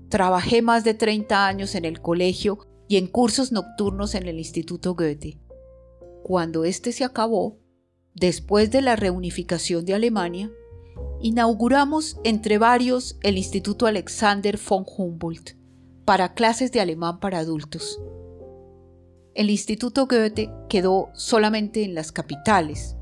Trabajé 0.08 0.62
más 0.62 0.84
de 0.84 0.94
30 0.94 1.46
años 1.46 1.74
en 1.74 1.84
el 1.84 2.00
colegio 2.00 2.67
y 2.88 2.96
en 2.96 3.06
cursos 3.06 3.52
nocturnos 3.52 4.14
en 4.14 4.26
el 4.26 4.38
Instituto 4.38 4.94
Goethe. 4.94 5.38
Cuando 6.22 6.64
este 6.64 6.92
se 6.92 7.04
acabó, 7.04 7.58
después 8.14 8.70
de 8.70 8.82
la 8.82 8.96
reunificación 8.96 9.84
de 9.84 9.94
Alemania, 9.94 10.50
inauguramos 11.20 12.18
entre 12.24 12.58
varios 12.58 13.18
el 13.22 13.36
Instituto 13.36 13.86
Alexander 13.86 14.58
von 14.68 14.84
Humboldt, 14.86 15.56
para 16.04 16.32
clases 16.32 16.72
de 16.72 16.80
alemán 16.80 17.20
para 17.20 17.38
adultos. 17.38 18.00
El 19.34 19.50
Instituto 19.50 20.06
Goethe 20.06 20.50
quedó 20.68 21.10
solamente 21.12 21.84
en 21.84 21.94
las 21.94 22.10
capitales. 22.10 22.96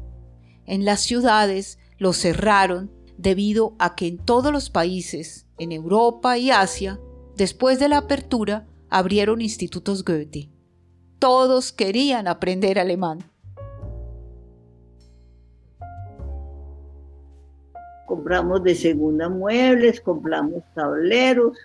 En 0.66 0.84
las 0.84 1.00
ciudades 1.00 1.78
lo 1.98 2.12
cerraron 2.12 2.90
debido 3.16 3.74
a 3.78 3.94
que 3.94 4.06
en 4.06 4.18
todos 4.18 4.52
los 4.52 4.68
países, 4.68 5.46
en 5.58 5.72
Europa 5.72 6.36
y 6.36 6.50
Asia, 6.50 7.00
después 7.36 7.78
de 7.78 7.88
la 7.88 7.98
apertura, 7.98 8.66
abrieron 8.90 9.40
institutos 9.40 10.04
Goethe. 10.04 10.50
Todos 11.18 11.72
querían 11.72 12.28
aprender 12.28 12.78
alemán. 12.78 13.18
Compramos 18.06 18.62
de 18.62 18.74
segunda 18.74 19.28
muebles, 19.28 20.00
compramos 20.00 20.62
tableros, 20.74 21.56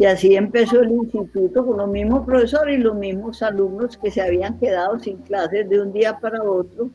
y 0.00 0.06
así 0.06 0.34
empezó 0.34 0.80
el 0.80 0.92
instituto 0.92 1.66
con 1.66 1.76
los 1.76 1.90
mismos 1.90 2.24
profesores 2.24 2.78
y 2.78 2.82
los 2.82 2.96
mismos 2.96 3.42
alumnos 3.42 3.98
que 3.98 4.10
se 4.10 4.22
habían 4.22 4.58
quedado 4.58 4.98
sin 4.98 5.18
clases 5.18 5.68
de 5.68 5.78
un 5.78 5.92
día 5.92 6.18
para 6.18 6.42
otro. 6.42 6.88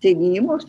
Seguimos. 0.00 0.66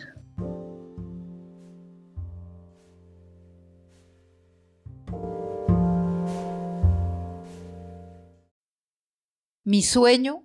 Mi 9.71 9.83
sueño 9.83 10.43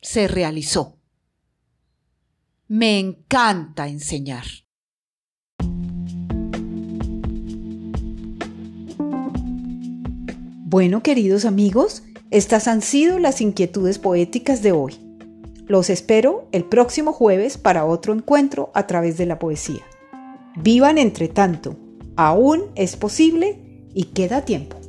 se 0.00 0.26
realizó. 0.26 0.96
Me 2.66 2.98
encanta 2.98 3.88
enseñar. 3.88 4.46
Bueno, 10.64 11.02
queridos 11.02 11.44
amigos, 11.44 12.04
estas 12.30 12.66
han 12.66 12.80
sido 12.80 13.18
las 13.18 13.42
inquietudes 13.42 13.98
poéticas 13.98 14.62
de 14.62 14.72
hoy. 14.72 14.98
Los 15.66 15.90
espero 15.90 16.48
el 16.50 16.64
próximo 16.64 17.12
jueves 17.12 17.58
para 17.58 17.84
otro 17.84 18.14
encuentro 18.14 18.70
a 18.72 18.86
través 18.86 19.18
de 19.18 19.26
la 19.26 19.38
poesía. 19.38 19.82
Vivan 20.56 20.96
entre 20.96 21.28
tanto, 21.28 21.76
aún 22.16 22.62
es 22.76 22.96
posible 22.96 23.58
y 23.92 24.04
queda 24.04 24.46
tiempo. 24.46 24.83